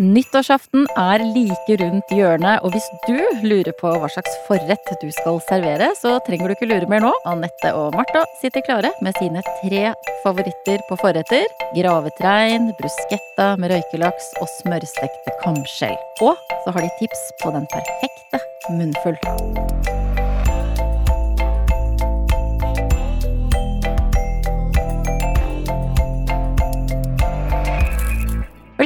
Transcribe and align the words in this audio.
Nyttårsaften 0.00 0.86
er 0.96 1.20
like 1.20 1.74
rundt 1.76 2.12
hjørnet, 2.16 2.62
og 2.64 2.72
hvis 2.72 2.86
du 3.04 3.18
lurer 3.44 3.74
på 3.76 3.90
hva 4.00 4.08
slags 4.08 4.32
forrett 4.46 4.94
du 5.02 5.10
skal 5.12 5.36
servere, 5.44 5.90
så 6.00 6.14
trenger 6.24 6.48
du 6.48 6.54
ikke 6.54 6.70
lure 6.70 6.88
mer 6.88 7.04
nå. 7.04 7.10
Anette 7.28 7.74
og 7.76 7.92
Martha 7.98 8.24
sitter 8.40 8.64
klare 8.64 8.94
med 9.04 9.12
sine 9.20 9.44
tre 9.60 9.84
favoritter 10.24 10.80
på 10.88 11.00
forretter. 11.04 11.44
Gravet 11.76 12.24
rein, 12.24 12.72
bruschetta 12.80 13.52
med 13.60 13.74
røykelaks 13.76 14.32
og 14.40 14.48
smørstekte 14.62 15.36
kamskjell. 15.44 16.00
Og 16.24 16.40
så 16.64 16.72
har 16.72 16.80
de 16.80 16.94
tips 16.96 17.26
på 17.44 17.52
den 17.52 17.68
perfekte 17.68 18.46
munnfull. 18.72 19.99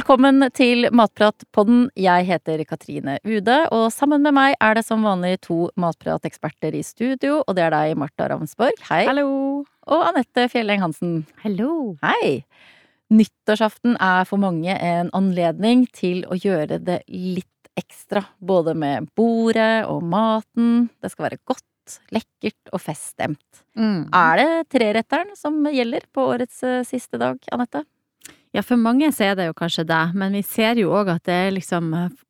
Velkommen 0.05 0.51
til 0.53 0.85
Matpratpodden. 0.93 1.87
Jeg 1.97 2.27
heter 2.27 2.61
Katrine 2.69 3.15
Ude, 3.25 3.55
og 3.73 3.87
sammen 3.89 4.21
med 4.21 4.35
meg 4.37 4.53
er 4.61 4.75
det 4.77 4.83
som 4.85 5.01
vanlig 5.01 5.39
to 5.47 5.71
matprateksperter 5.81 6.75
i 6.77 6.83
studio, 6.85 7.39
og 7.41 7.55
det 7.57 7.63
er 7.65 7.73
deg, 7.73 7.95
Marta 7.97 8.27
Ravnsborg. 8.29 8.77
Hei. 8.85 8.99
Hallo. 9.07 9.63
Og 9.65 10.03
Anette 10.05 10.45
Fjelleng 10.53 10.83
Hansen. 10.83 11.15
Hallo. 11.41 11.95
Hei. 12.05 12.43
Nyttårsaften 13.17 13.97
er 13.97 14.29
for 14.29 14.37
mange 14.45 14.77
en 14.77 15.09
anledning 15.17 15.87
til 15.89 16.21
å 16.29 16.37
gjøre 16.37 16.77
det 16.85 16.99
litt 17.09 17.73
ekstra, 17.73 18.27
både 18.37 18.77
med 18.77 19.09
bordet 19.17 19.87
og 19.89 20.05
maten. 20.05 20.91
Det 21.01 21.15
skal 21.15 21.31
være 21.31 21.41
godt, 21.49 21.97
lekkert 22.13 22.69
og 22.69 22.85
feststemt. 22.85 23.65
Mm. 23.73 24.13
Er 24.13 24.37
det 24.37 24.69
treretteren 24.77 25.33
som 25.33 25.65
gjelder 25.65 26.05
på 26.13 26.29
årets 26.29 26.61
eh, 26.61 26.85
siste 26.85 27.17
dag, 27.17 27.41
Anette? 27.49 27.87
Ja, 28.55 28.61
for 28.63 28.79
mange 28.79 29.09
så 29.11 29.25
er 29.25 29.33
det 29.35 29.49
jo 29.49 29.55
kanskje 29.57 29.83
det, 29.89 30.01
men 30.15 30.35
vi 30.37 30.41
ser 30.47 30.79
jo 30.79 30.93
òg 30.95 31.09
at 31.11 31.25
det 31.27 31.35
er 31.35 31.55
liksom 31.57 31.89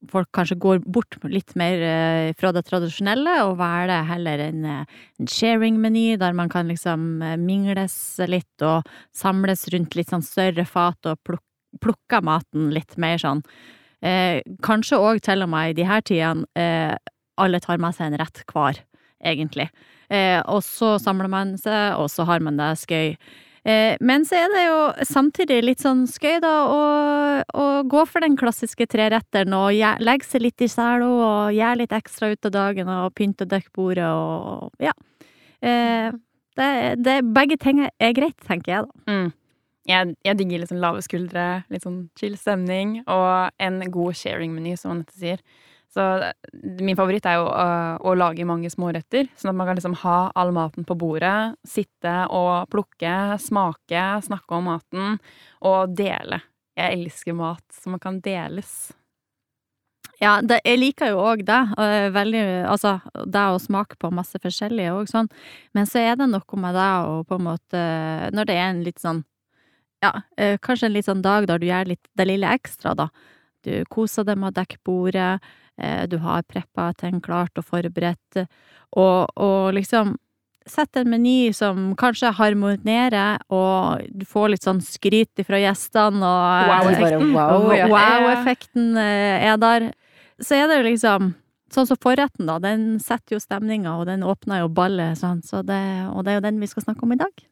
Folk 0.09 0.31
kanskje 0.33 0.57
går 0.61 0.79
bort 0.89 1.17
litt 1.29 1.53
mer 1.59 1.81
eh, 1.85 2.31
fra 2.37 2.49
det 2.55 2.63
tradisjonelle 2.65 3.35
og 3.45 3.59
velger 3.59 4.07
heller 4.09 4.41
en, 4.47 4.65
eh, 4.65 4.95
en 5.21 5.29
sharing-meny 5.29 6.15
der 6.21 6.33
man 6.37 6.49
kan 6.49 6.69
liksom 6.69 7.21
eh, 7.21 7.35
mingles 7.37 7.95
litt 8.29 8.65
og 8.65 8.89
samles 9.13 9.67
rundt 9.73 9.97
litt 9.97 10.13
sånn 10.13 10.25
større 10.25 10.65
fat 10.69 11.11
og 11.11 11.21
pluk 11.25 11.43
plukke 11.83 12.21
maten 12.23 12.69
litt 12.71 12.95
mer 13.01 13.19
sånn. 13.19 13.41
Eh, 14.05 14.41
kanskje 14.63 14.99
òg 15.01 15.21
til 15.25 15.43
og 15.43 15.51
med 15.51 15.73
i 15.73 15.77
de 15.79 15.87
her 15.87 16.03
tidene 16.05 16.45
eh, 16.55 16.95
alle 17.41 17.59
tar 17.59 17.81
med 17.83 17.95
seg 17.97 18.09
en 18.11 18.19
rett 18.21 18.43
hver, 18.51 18.79
egentlig. 19.19 19.67
Eh, 20.07 20.39
og 20.47 20.61
så 20.63 20.95
samler 21.01 21.31
man 21.31 21.55
seg, 21.59 21.97
og 21.99 22.07
så 22.13 22.23
har 22.29 22.43
man 22.45 22.59
det 22.61 22.75
skøy. 22.79 23.15
Eh, 23.65 23.95
men 23.99 24.25
så 24.29 24.37
er 24.37 24.51
det 24.53 24.63
jo 24.67 24.81
samtidig 25.09 25.55
litt 25.63 25.81
sånn 25.81 26.03
skøy, 26.09 26.37
da, 26.43 26.53
å, 26.69 26.81
å 27.49 27.65
gå 27.89 28.03
for 28.05 28.21
den 28.21 28.37
klassiske 28.37 28.85
treretteren 28.91 29.55
og 29.57 29.73
legge 30.05 30.27
seg 30.29 30.45
litt 30.45 30.61
i 30.61 30.69
sela 30.69 31.07
og 31.09 31.55
gjøre 31.55 31.79
litt 31.81 31.95
ekstra 31.97 32.29
ut 32.35 32.45
av 32.45 32.53
dagen 32.53 32.91
og 32.93 33.15
pynte 33.17 33.47
og 33.47 33.55
dekke 33.55 33.73
bordet 33.73 34.11
og 34.11 34.85
ja. 34.85 34.93
Eh, 35.65 36.13
det, 36.55 36.69
det, 37.01 37.17
begge 37.35 37.57
ting 37.59 37.81
er 37.87 38.13
greit, 38.15 38.37
tenker 38.45 38.71
jeg, 38.71 38.85
da. 38.85 39.11
Mm. 39.11 39.33
Jeg, 39.85 40.13
jeg, 40.25 40.37
digger 40.39 40.61
liksom 40.61 40.79
lave 40.81 41.01
skuldre, 41.05 41.47
litt 41.73 41.83
sånn 41.85 42.05
chill 42.17 42.37
stemning 42.41 42.99
og 43.03 43.49
en 43.61 43.81
god 43.93 44.17
sharing-meny, 44.17 44.73
som 44.77 44.93
Anette 44.95 45.17
sier. 45.17 45.41
Så 45.95 46.03
min 46.83 46.97
favoritt 46.97 47.23
er 47.29 47.37
jo 47.39 47.45
å, 47.47 47.67
å 48.03 48.15
lage 48.19 48.43
mange 48.47 48.67
småretter, 48.71 49.29
sånn 49.39 49.53
at 49.53 49.55
man 49.55 49.69
kan 49.69 49.79
liksom 49.79 49.95
ha 50.01 50.17
all 50.35 50.51
maten 50.55 50.83
på 50.87 50.97
bordet, 50.99 51.55
sitte 51.63 52.17
og 52.35 52.67
plukke, 52.73 53.37
smake, 53.39 54.03
snakke 54.27 54.57
om 54.57 54.67
maten 54.73 55.15
og 55.63 55.95
dele. 55.95 56.41
Jeg 56.75 56.99
elsker 56.99 57.37
mat 57.37 57.63
som 57.71 57.95
kan 58.03 58.19
deles. 58.19 58.89
Ja, 60.19 60.39
det, 60.43 60.61
jeg 60.63 60.79
liker 60.79 61.11
jo 61.11 61.21
òg 61.23 61.43
det. 61.47 61.61
Veldig, 62.15 62.43
altså, 62.71 62.97
det 63.27 63.45
å 63.51 63.59
smake 63.59 63.95
på 63.99 64.11
masse 64.15 64.39
forskjellig 64.43 64.89
òg, 64.93 65.07
sånn. 65.11 65.29
Men 65.75 65.87
så 65.87 66.03
er 66.03 66.19
det 66.19 66.27
noe 66.31 66.59
med 66.59 66.75
det 66.75 66.89
å 67.07 67.21
på 67.27 67.39
en 67.39 67.47
måte 67.49 67.81
Når 68.35 68.47
det 68.47 68.55
er 68.55 68.67
en 68.69 68.83
litt 68.85 69.01
sånn 69.03 69.23
Ja, 70.03 70.11
eh, 70.37 70.55
kanskje 70.59 70.89
en 70.89 70.95
litt 70.95 71.07
sånn 71.07 71.23
dag 71.23 71.47
der 71.49 71.59
du 71.59 71.67
gjør 71.67 71.91
litt 71.91 72.07
det 72.15 72.27
lille 72.27 72.51
ekstra, 72.51 72.93
da. 72.95 73.09
Du 73.65 73.83
koser 73.89 74.27
deg 74.27 74.37
med 74.37 74.53
å 74.53 74.57
dekke 74.59 74.83
bordet. 74.85 75.39
Eh, 75.77 76.03
du 76.07 76.17
har 76.23 76.45
preppa 76.47 76.91
ting 76.97 77.19
klart 77.23 77.57
og 77.59 77.67
forberedt, 77.67 78.45
og, 78.95 79.33
og 79.35 79.73
liksom 79.75 80.15
Sett 80.65 80.97
en 80.97 81.11
meny 81.11 81.53
som 81.53 81.91
kanskje 81.93 82.31
harmonerer, 82.39 83.37
og 83.53 84.01
du 84.09 84.23
får 84.25 84.47
litt 84.49 84.63
sånn 84.65 84.79
skryt 84.81 85.43
fra 85.45 85.59
gjestene, 85.61 86.25
og 86.25 86.71
Wow-effekten 86.71 87.35
wow, 87.35 87.67
wow 87.91 88.31
eh, 88.33 89.45
er 89.45 89.59
der. 89.61 89.85
Så 90.41 90.57
er 90.57 90.65
det 90.71 90.79
jo 90.79 90.87
liksom 90.87 91.35
Sånn 91.73 91.87
som 91.89 91.97
forretten, 91.99 92.45
da. 92.45 92.55
Den 92.61 92.99
setter 93.01 93.35
jo 93.35 93.41
stemninga, 93.41 93.95
og 93.99 94.05
den 94.07 94.23
åpner 94.23 94.61
jo 94.61 94.69
ballet, 94.71 95.17
sånn. 95.19 95.41
Så 95.43 95.63
det, 95.65 95.81
og 96.13 96.23
det 96.23 96.31
er 96.31 96.37
jo 96.37 96.43
den 96.45 96.59
vi 96.61 96.69
skal 96.71 96.85
snakke 96.85 97.03
om 97.03 97.15
i 97.15 97.17
dag. 97.19 97.45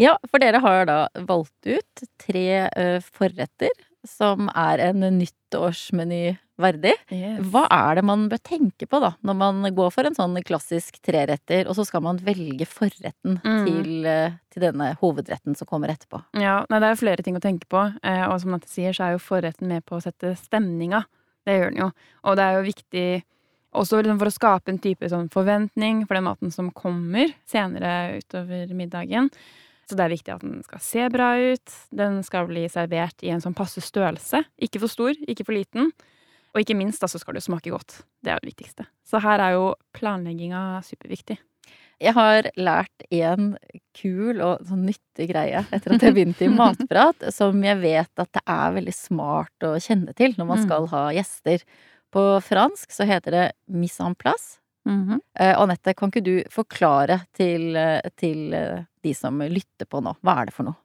Ja, 0.00 0.12
for 0.28 0.44
dere 0.44 0.60
har 0.60 0.84
da 0.88 0.98
valgt 1.28 1.66
ut 1.66 2.04
tre 2.20 2.46
uh, 2.68 3.00
forretter 3.00 3.72
som 4.10 4.50
er 4.54 4.82
en 4.88 5.04
nyttårsmeny 5.18 6.36
verdig. 6.60 6.94
Yes. 7.12 7.40
Hva 7.52 7.66
er 7.72 7.98
det 7.98 8.04
man 8.08 8.26
bør 8.30 8.40
tenke 8.44 8.88
på 8.88 9.00
da, 9.02 9.12
når 9.26 9.36
man 9.38 9.68
går 9.76 9.92
for 9.92 10.08
en 10.08 10.16
sånn 10.16 10.38
klassisk 10.46 10.98
treretter, 11.04 11.68
og 11.68 11.76
så 11.76 11.84
skal 11.88 12.04
man 12.06 12.20
velge 12.24 12.68
forretten 12.68 13.38
mm. 13.42 13.66
til, 13.66 13.90
eh, 14.08 14.38
til, 14.52 14.64
denne 14.64 14.94
hovedretten 15.02 15.58
som 15.58 15.68
kommer 15.68 15.92
etterpå? 15.92 16.22
Ja, 16.40 16.62
nei, 16.72 16.80
det 16.82 16.90
er 16.90 17.00
flere 17.02 17.26
ting 17.26 17.36
å 17.36 17.44
tenke 17.44 17.68
på, 17.72 17.84
eh, 18.02 18.24
og 18.30 18.40
som 18.42 18.54
Natte 18.54 18.72
sier, 18.72 18.96
så 18.96 19.08
er 19.08 19.16
jo 19.16 19.22
forretten 19.26 19.68
med 19.70 19.84
på 19.86 19.98
å 19.98 20.04
sette 20.04 20.32
stemninga. 20.40 21.04
Det 21.46 21.58
gjør 21.58 21.74
den 21.74 21.82
jo. 21.84 21.90
Og 22.26 22.38
det 22.38 22.46
er 22.46 22.56
jo 22.56 22.66
viktig 22.66 23.08
også 23.76 24.00
liksom 24.00 24.20
for 24.22 24.30
å 24.30 24.34
skape 24.34 24.72
en 24.72 24.80
type 24.82 25.08
sånn 25.12 25.28
forventning 25.32 26.04
for 26.06 26.16
den 26.16 26.26
maten 26.26 26.52
som 26.54 26.72
kommer 26.74 27.34
senere 27.48 28.16
utover 28.22 28.72
middagen. 28.76 29.28
Så 29.86 29.94
det 29.94 30.02
er 30.02 30.14
viktig 30.16 30.34
at 30.34 30.42
den 30.42 30.60
skal 30.66 30.82
se 30.82 31.06
bra 31.14 31.30
ut. 31.38 31.74
Den 31.94 32.18
skal 32.26 32.48
bli 32.50 32.66
servert 32.70 33.22
i 33.22 33.30
en 33.30 33.42
sånn 33.42 33.54
passe 33.54 33.82
størrelse. 33.84 34.42
Ikke 34.58 34.82
for 34.82 34.90
stor, 34.90 35.14
ikke 35.30 35.46
for 35.46 35.54
liten. 35.54 35.92
Og 36.54 36.62
ikke 36.62 36.78
minst 36.78 37.02
da 37.04 37.10
så 37.10 37.20
skal 37.22 37.36
det 37.38 37.44
smake 37.44 37.70
godt. 37.70 38.00
Det 38.24 38.32
er 38.32 38.40
det 38.42 38.50
viktigste. 38.50 38.88
Så 39.06 39.20
her 39.22 39.42
er 39.44 39.54
jo 39.54 39.68
planlegginga 39.94 40.80
superviktig. 40.86 41.38
Jeg 42.02 42.12
har 42.12 42.50
lært 42.60 43.06
en 43.14 43.54
kul 43.96 44.42
og 44.44 44.66
sånn 44.68 44.84
nyttig 44.84 45.30
greie 45.30 45.62
etter 45.72 45.94
at 45.94 46.04
jeg 46.04 46.16
begynte 46.16 46.44
i 46.44 46.52
matprat, 46.60 47.28
som 47.32 47.62
jeg 47.64 47.80
vet 47.80 48.24
at 48.24 48.32
det 48.36 48.42
er 48.42 48.74
veldig 48.76 48.96
smart 48.96 49.68
å 49.68 49.76
kjenne 49.80 50.12
til 50.16 50.34
når 50.36 50.50
man 50.50 50.60
mm. 50.60 50.66
skal 50.66 50.90
ha 50.92 51.04
gjester. 51.16 51.64
På 52.12 52.28
fransk 52.44 52.92
så 52.92 53.06
heter 53.08 53.36
det 53.36 53.46
mise 53.72 54.04
en 54.04 54.18
place. 54.18 54.58
Mm 54.86 55.08
-hmm. 55.08 55.20
uh, 55.40 55.62
Anette, 55.62 55.94
kan 55.94 56.08
ikke 56.08 56.24
du 56.24 56.42
forklare 56.50 57.20
til, 57.34 57.76
eh, 57.76 58.00
til 58.16 58.54
uh, 58.54 58.84
de 59.02 59.14
som 59.14 59.38
lytter 59.38 59.84
på 59.84 60.00
nå, 60.00 60.14
hva 60.22 60.40
er 60.40 60.44
det 60.46 60.54
for 60.54 60.62
noe? 60.62 60.76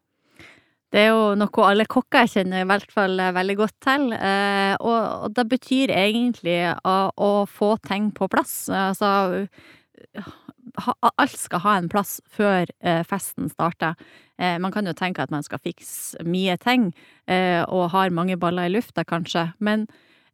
Det 0.91 0.99
er 1.05 1.13
jo 1.13 1.35
noe 1.39 1.67
alle 1.69 1.87
kokker 1.87 2.27
kjenner 2.27 2.65
i 2.65 2.67
hvert 2.67 2.89
fall 2.91 3.15
eh, 3.23 3.31
veldig 3.35 3.55
godt 3.61 3.77
til. 3.85 4.09
Eh, 4.11 4.73
og 4.83 5.31
det 5.37 5.45
betyr 5.53 5.93
egentlig 5.95 6.57
å, 6.83 7.29
få 7.47 7.75
ting 7.87 8.09
på 8.15 8.27
plass. 8.31 8.65
Altså 8.67 9.45
alt 11.15 11.37
skal 11.39 11.63
ha 11.63 11.77
en 11.79 11.87
plass 11.91 12.19
før 12.27 12.67
eh, 12.83 13.05
festen 13.07 13.47
starter. 13.51 13.95
Man 14.41 14.73
kan 14.73 14.87
jo 14.89 14.95
tenke 14.97 15.21
at 15.21 15.29
man 15.29 15.45
skal 15.45 15.61
fikse 15.61 16.17
mye 16.25 16.55
ting, 16.57 16.87
og 17.29 17.91
har 17.93 18.09
mange 18.09 18.39
baller 18.41 18.65
i 18.65 18.71
lufta, 18.73 19.03
kanskje. 19.05 19.51
Men 19.61 19.83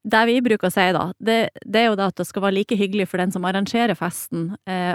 det 0.07 0.23
vi 0.29 0.39
bruker 0.45 0.69
å 0.69 0.73
si, 0.73 0.87
da, 0.95 1.09
det, 1.19 1.37
det 1.65 1.83
er 1.83 1.89
jo 1.89 1.97
det 1.99 2.09
at 2.13 2.21
det 2.21 2.27
skal 2.29 2.45
være 2.47 2.57
like 2.61 2.79
hyggelig 2.79 3.09
for 3.11 3.21
den 3.21 3.33
som 3.35 3.45
arrangerer 3.47 3.97
festen, 3.99 4.53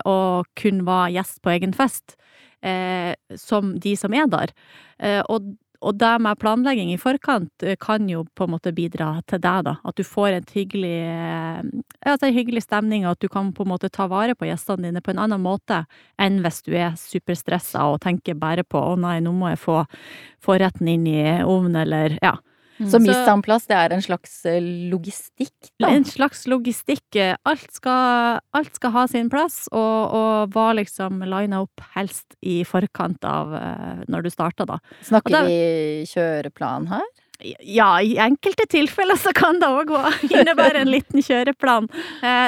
å 0.09 0.17
kun 0.59 0.85
være 0.89 1.13
gjest 1.19 1.43
på 1.45 1.53
egen 1.53 1.77
fest 1.77 2.17
eh, 2.63 3.15
som 3.37 3.77
de 3.81 3.97
som 3.97 4.15
er 4.15 4.31
der. 4.31 4.53
Eh, 4.99 5.21
og, 5.29 5.53
og 5.83 5.97
det 5.99 6.13
med 6.23 6.39
planlegging 6.39 6.93
i 6.95 7.01
forkant 7.01 7.65
eh, 7.67 7.77
kan 7.81 8.07
jo 8.11 8.25
på 8.39 8.47
en 8.47 8.55
måte 8.55 8.73
bidra 8.75 9.15
til 9.31 9.43
det, 9.43 9.57
da. 9.67 9.77
At 9.85 9.99
du 9.99 10.05
får 10.07 10.39
en 10.39 10.47
hyggelig, 10.55 10.95
eh, 11.11 11.73
altså 12.07 12.29
en 12.29 12.37
hyggelig 12.37 12.65
stemning, 12.67 13.07
og 13.07 13.17
at 13.17 13.25
du 13.25 13.29
kan 13.33 13.53
på 13.55 13.67
en 13.67 13.73
måte 13.75 13.91
ta 13.93 14.07
vare 14.11 14.37
på 14.39 14.49
gjestene 14.49 14.89
dine 14.89 15.03
på 15.05 15.15
en 15.15 15.25
annen 15.27 15.43
måte 15.43 15.83
enn 16.23 16.41
hvis 16.45 16.63
du 16.67 16.73
er 16.77 16.97
superstressa 17.01 17.89
og 17.91 18.01
tenker 18.07 18.39
bare 18.39 18.65
på 18.65 18.79
'å 18.79 18.97
nei, 18.99 19.19
nå 19.21 19.35
må 19.35 19.53
jeg 19.53 19.63
få, 19.65 19.83
få 20.43 20.59
retten 20.63 20.89
inn 20.89 21.07
i 21.07 21.21
ovnen', 21.43 21.83
eller 21.83 22.19
ja. 22.23 22.39
Mm. 22.83 23.09
han 23.27 23.43
plass, 23.45 23.67
det 23.71 23.77
er 23.79 23.95
en 23.95 24.03
slags 24.03 24.35
eh, 24.49 24.61
logistikk, 24.91 25.71
da? 25.81 25.91
En 25.93 26.05
slags 26.09 26.47
logistikk. 26.51 27.19
Alt 27.49 27.71
skal, 27.71 28.41
alt 28.57 28.77
skal 28.79 28.95
ha 28.97 29.07
sin 29.11 29.31
plass, 29.33 29.65
og, 29.73 30.15
og 30.17 30.55
var 30.55 30.75
liksom 30.79 31.23
lina 31.29 31.63
opp 31.65 31.83
helst 31.97 32.37
i 32.41 32.63
forkant 32.69 33.25
av 33.29 33.55
uh, 33.55 34.03
når 34.11 34.27
du 34.27 34.31
starta, 34.33 34.67
da. 34.69 34.79
Snakker 35.07 35.37
da, 35.37 35.45
vi 35.49 36.07
kjøreplan 36.11 36.91
her? 36.93 37.09
Ja, 37.67 37.97
i 37.99 38.15
enkelte 38.23 38.69
tilfeller 38.71 39.19
så 39.19 39.33
kan 39.35 39.59
det 39.63 39.71
òg 39.71 39.91
innebære 40.31 40.85
en 40.85 40.93
liten 40.93 41.25
kjøreplan. 41.25 41.89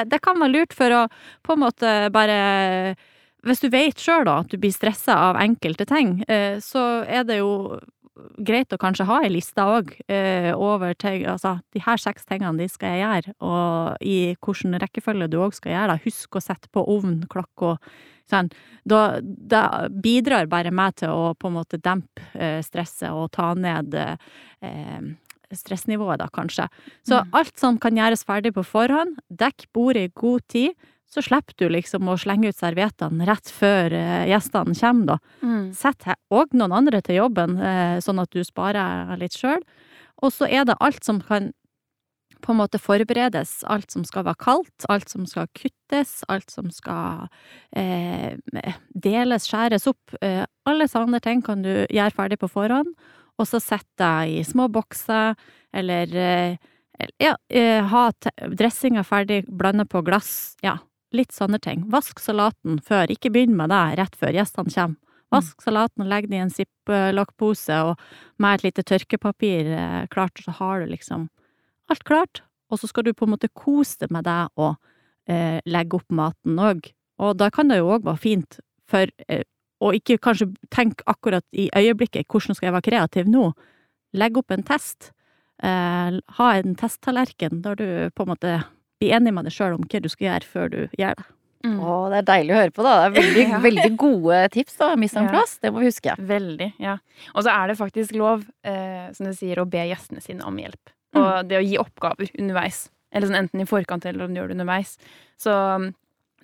Det 0.07 0.21
kan 0.23 0.39
være 0.39 0.53
lurt 0.53 0.75
for 0.75 0.93
å 0.95 1.01
på 1.43 1.57
en 1.57 1.65
måte 1.65 1.91
bare 2.15 2.37
hvis 3.45 3.59
du 3.61 3.67
vet 3.69 3.99
sjøl 4.01 4.29
at 4.31 4.47
du 4.49 4.55
blir 4.57 4.71
stressa 4.73 5.17
av 5.27 5.37
enkelte 5.37 5.85
ting, 5.89 6.15
så 6.63 6.85
er 7.03 7.27
det 7.27 7.41
jo 7.41 7.75
greit 8.39 8.71
å 8.71 8.77
kanskje 8.79 9.05
ha 9.09 9.19
ei 9.23 9.29
liste 9.33 9.61
òg, 9.61 9.91
eh, 10.07 10.51
over 10.55 10.93
ting, 10.93 11.25
Altså, 11.27 11.59
de 11.73 11.79
her 11.83 11.97
seks 11.97 12.25
tingene, 12.25 12.57
de 12.57 12.67
skal 12.71 12.95
jeg 12.95 13.03
gjøre, 13.03 13.33
og 13.41 13.97
i 14.01 14.35
hvilken 14.39 14.79
rekkefølge 14.79 15.29
du 15.29 15.37
òg 15.43 15.53
skal 15.53 15.73
gjøre 15.73 15.95
det. 15.95 16.03
Husk 16.05 16.37
å 16.39 16.41
sette 16.43 16.69
på 16.71 16.85
ovn, 16.87 17.25
klokka. 17.27 17.77
Sånn. 18.31 18.49
Da, 18.87 19.19
da 19.21 19.87
bidrar 19.89 20.47
bare 20.49 20.71
meg 20.71 20.95
til 20.95 21.09
å 21.09 21.35
på 21.37 21.47
en 21.51 21.57
måte 21.59 21.77
dempe 21.77 22.23
eh, 22.33 22.61
stresset 22.65 23.11
og 23.11 23.31
ta 23.31 23.53
ned 23.53 23.93
eh, 23.93 25.01
stressnivået, 25.53 26.17
da, 26.23 26.27
kanskje. 26.33 26.67
Så 27.05 27.21
Mm. 27.21 27.29
alt 27.33 27.57
som 27.59 27.77
kan 27.77 27.93
gjøres 27.95 28.25
ferdig 28.25 28.53
på 28.53 28.63
forhånd, 28.65 29.19
dekk 29.29 29.67
bordet 29.73 30.09
i 30.09 30.13
god 30.15 30.41
tid, 30.49 30.71
så 31.15 31.23
slipper 31.23 31.55
du 31.61 31.69
liksom 31.71 32.09
å 32.11 32.17
slenge 32.19 32.51
ut 32.51 32.59
serviettene 32.59 33.27
rett 33.27 33.51
før 33.55 33.93
eh, 33.95 34.27
gjestene 34.33 34.75
kommer, 34.75 35.15
da. 35.15 35.17
Mm. 35.41 35.67
Sett 35.77 36.07
òg 36.33 36.55
noen 36.57 36.75
andre 36.75 36.99
til 37.05 37.21
jobben, 37.21 37.57
eh, 37.63 37.97
sånn 38.03 38.19
at 38.19 38.31
du 38.35 38.43
sparer 38.43 39.15
litt 39.21 39.37
sjøl. 39.37 39.63
Og 40.23 40.33
så 40.35 40.47
er 40.47 40.67
det 40.67 40.77
alt 40.83 41.03
som 41.07 41.21
kan 41.23 41.53
på 42.45 42.53
en 42.53 42.59
måte 42.59 42.79
forberedes. 42.81 43.63
Alt 43.71 43.93
som 43.95 44.05
skal 44.07 44.25
være 44.27 44.41
kaldt, 44.43 44.87
alt 44.91 45.09
som 45.11 45.25
skal 45.29 45.49
kuttes, 45.57 46.19
alt 46.31 46.51
som 46.53 46.69
skal 46.73 47.27
eh, 47.75 48.35
deles, 48.93 49.47
skjæres 49.49 49.87
opp. 49.89 50.15
Eh, 50.21 50.43
alle 50.69 50.89
sånne 50.91 51.21
ting 51.23 51.43
kan 51.45 51.63
du 51.65 51.71
gjøre 51.83 52.13
ferdig 52.15 52.39
på 52.41 52.51
forhånd, 52.51 52.93
og 53.35 53.49
så 53.49 53.61
sette 53.63 53.97
deg 53.99 54.39
i 54.39 54.47
små 54.47 54.67
bokser, 54.71 55.35
eller 55.75 56.15
eh, 56.15 56.73
ja, 57.19 57.35
eh, 57.49 57.83
ha 57.91 58.09
dressinga 58.51 59.03
ferdig, 59.07 59.43
blande 59.49 59.87
på 59.89 60.03
glass. 60.05 60.55
Ja, 60.63 60.77
litt 61.15 61.35
sånne 61.35 61.59
ting. 61.63 61.85
Vask 61.93 62.19
salaten 62.21 62.79
før, 62.83 63.11
ikke 63.11 63.31
begynn 63.33 63.55
med 63.57 63.71
det 63.73 63.83
rett 64.01 64.17
før 64.19 64.35
gjestene 64.35 64.73
kommer. 64.73 65.01
Vask 65.33 65.63
salaten 65.65 66.05
og 66.05 66.09
legg 66.11 66.27
den 66.29 66.37
i 66.37 66.41
en 66.43 66.53
ziplock-pose, 66.53 67.79
og 67.89 68.41
med 68.41 68.59
et 68.59 68.67
lite 68.67 68.85
tørkepapir 68.87 69.71
eh, 69.73 70.03
klart, 70.13 70.37
så 70.39 70.53
har 70.59 70.83
du 70.83 70.91
liksom 70.91 71.25
alt 71.91 72.05
klart. 72.07 72.43
Og 72.71 72.79
så 72.81 72.89
skal 72.89 73.07
du 73.07 73.13
på 73.13 73.27
en 73.27 73.33
måte 73.33 73.51
kose 73.53 73.99
deg 74.01 74.13
med 74.13 74.25
det 74.27 74.37
og 74.61 74.75
eh, 75.29 75.59
legge 75.65 75.99
opp 75.99 76.13
maten 76.13 76.61
òg. 76.61 76.87
Og 77.21 77.35
da 77.39 77.49
kan 77.53 77.71
det 77.71 77.79
jo 77.79 77.91
òg 77.95 78.05
være 78.07 78.21
fint 78.21 78.59
for 78.89 79.09
eh, 79.27 79.45
å 79.83 79.91
ikke 79.95 80.19
kanskje 80.23 80.49
tenke 80.73 81.05
akkurat 81.09 81.45
i 81.51 81.67
øyeblikket 81.75 82.29
hvordan 82.31 82.57
skal 82.57 82.69
jeg 82.69 82.77
være 82.77 82.89
kreativ 82.89 83.29
nå. 83.31 83.49
Legg 84.15 84.39
opp 84.39 84.53
en 84.55 84.65
test. 84.65 85.11
Eh, 85.63 86.19
ha 86.39 86.47
en 86.55 86.75
testtallerken 86.79 87.61
der 87.65 87.79
du 87.79 87.87
på 88.15 88.25
en 88.25 88.33
måte 88.33 88.55
blir 89.01 89.15
enig 89.17 89.33
med 89.33 89.45
deg 89.47 89.53
sjøl 89.55 89.73
om 89.77 89.83
hva 89.85 90.01
du 90.01 90.09
skal 90.11 90.27
gjøre 90.29 90.49
før 90.51 90.69
du 90.71 90.77
gjør 90.99 91.15
det. 91.19 91.25
Mm. 91.65 91.79
Å, 91.81 91.93
det 92.13 92.17
er 92.19 92.25
deilig 92.29 92.53
å 92.53 92.57
høre 92.59 92.73
på, 92.75 92.83
da. 92.85 92.91
Det 93.01 93.05
er 93.07 93.13
veldig, 93.15 93.45
Ja. 93.55 93.59
veldig 93.63 93.87
gode 93.97 94.41
tips, 94.53 94.75
da. 94.77 94.91
Miss 95.01 95.15
en 95.17 95.25
Ja. 95.25 95.31
plass, 95.33 95.57
det 95.63 95.71
må 95.73 95.81
vi 95.81 95.89
huske. 95.89 96.13
Veldig, 96.19 96.67
ja. 96.79 96.97
Og 97.33 97.43
så 97.43 97.49
er 97.55 97.67
det 97.71 97.77
faktisk 97.79 98.13
lov, 98.15 98.43
eh, 98.63 99.07
som 99.17 99.25
du 99.25 99.33
sier, 99.33 99.57
å 99.57 99.65
be 99.69 99.81
gjestene 99.89 100.21
sine 100.21 100.45
om 100.45 100.57
hjelp. 100.61 100.93
Og 101.15 101.47
det 101.49 101.57
å 101.57 101.63
gi 101.65 101.77
oppgaver 101.79 102.29
underveis. 102.37 102.89
Eller 103.15 103.27
sånn 103.29 103.39
enten 103.39 103.61
i 103.63 103.65
forkant 103.65 104.05
eller 104.05 104.25
om 104.25 104.33
du 104.33 104.41
gjør 104.41 104.49
det 104.51 104.57
underveis. 104.59 104.97
Så 105.39 105.49
mm, 105.49 105.93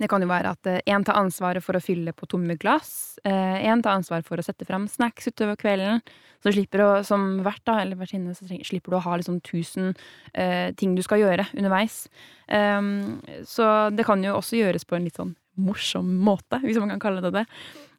det 0.01 0.09
kan 0.11 0.23
jo 0.23 0.29
være 0.31 0.55
at 0.55 0.69
én 0.89 1.05
tar 1.05 1.19
ansvaret 1.21 1.63
for 1.63 1.77
å 1.77 1.83
fylle 1.83 2.13
på 2.17 2.27
tomme 2.29 2.57
glass. 2.59 3.19
Én 3.23 3.83
tar 3.85 3.99
ansvaret 3.99 4.27
for 4.27 4.41
å 4.41 4.45
sette 4.45 4.65
fram 4.65 4.87
snacks 4.89 5.29
utover 5.29 5.59
kvelden. 5.61 6.01
Så 6.41 6.53
slipper 6.55 6.81
du, 6.81 7.03
som 7.05 7.25
vert 7.45 7.61
da, 7.69 7.77
eller 7.83 7.99
vertinne, 7.99 8.33
så 8.33 8.47
slipper 8.49 8.93
du 8.93 8.97
å 8.97 9.03
ha 9.05 9.17
liksom 9.19 9.37
tusen 9.45 9.93
eh, 10.33 10.73
ting 10.77 10.95
du 10.97 11.03
skal 11.05 11.21
gjøre 11.21 11.45
underveis. 11.53 12.07
Um, 12.49 13.21
så 13.47 13.91
det 13.93 14.07
kan 14.07 14.23
jo 14.25 14.39
også 14.39 14.57
gjøres 14.57 14.87
på 14.89 14.97
en 14.97 15.05
litt 15.05 15.21
sånn 15.21 15.35
morsom 15.61 16.09
måte, 16.23 16.57
hvis 16.63 16.79
man 16.81 16.95
kan 16.95 17.03
kalle 17.03 17.21
det 17.21 17.33
det. 17.35 17.45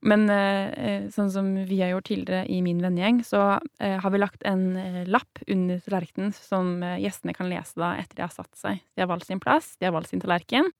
Men 0.02 0.26
eh, 0.34 1.06
sånn 1.14 1.30
som 1.30 1.52
vi 1.68 1.78
har 1.78 1.92
gjort 1.92 2.08
tidligere 2.10 2.48
i 2.50 2.58
min 2.64 2.80
vennegjeng, 2.82 3.20
så 3.22 3.42
eh, 3.78 4.00
har 4.02 4.10
vi 4.10 4.18
lagt 4.18 4.42
en 4.48 4.72
eh, 4.80 5.02
lapp 5.06 5.44
under 5.46 5.78
tallerkenen 5.84 6.32
som 6.34 6.80
eh, 6.82 6.98
gjestene 7.04 7.36
kan 7.36 7.52
lese 7.52 7.78
da 7.78 7.92
etter 8.00 8.18
de 8.18 8.26
har 8.26 8.34
satt 8.34 8.50
seg. 8.58 8.82
De 8.96 9.04
har 9.04 9.12
valgt 9.12 9.30
sin 9.30 9.42
plass, 9.42 9.76
de 9.78 9.86
har 9.86 9.94
valgt 9.94 10.10
sin 10.10 10.24
tallerken. 10.24 10.72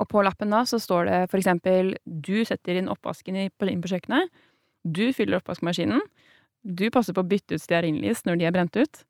Og 0.00 0.08
på 0.10 0.22
lappen 0.24 0.52
da 0.54 0.62
så 0.68 0.80
står 0.82 1.10
det 1.10 1.18
for 1.32 1.40
eksempel 1.40 1.94
du 2.04 2.44
setter 2.48 2.78
inn 2.80 2.90
oppvasken 2.92 3.38
inn 3.42 3.50
på 3.82 3.92
kjøkkenet, 3.92 4.32
du 4.86 5.10
fyller 5.16 5.40
oppvaskmaskinen, 5.40 6.02
du 6.66 6.88
passer 6.94 7.14
på 7.14 7.22
å 7.22 7.28
bytte 7.28 7.58
ut 7.58 7.62
stearinlys 7.62 8.24
når 8.26 8.40
de 8.40 8.48
er 8.48 8.54
brent 8.54 8.76
ut. 8.78 9.04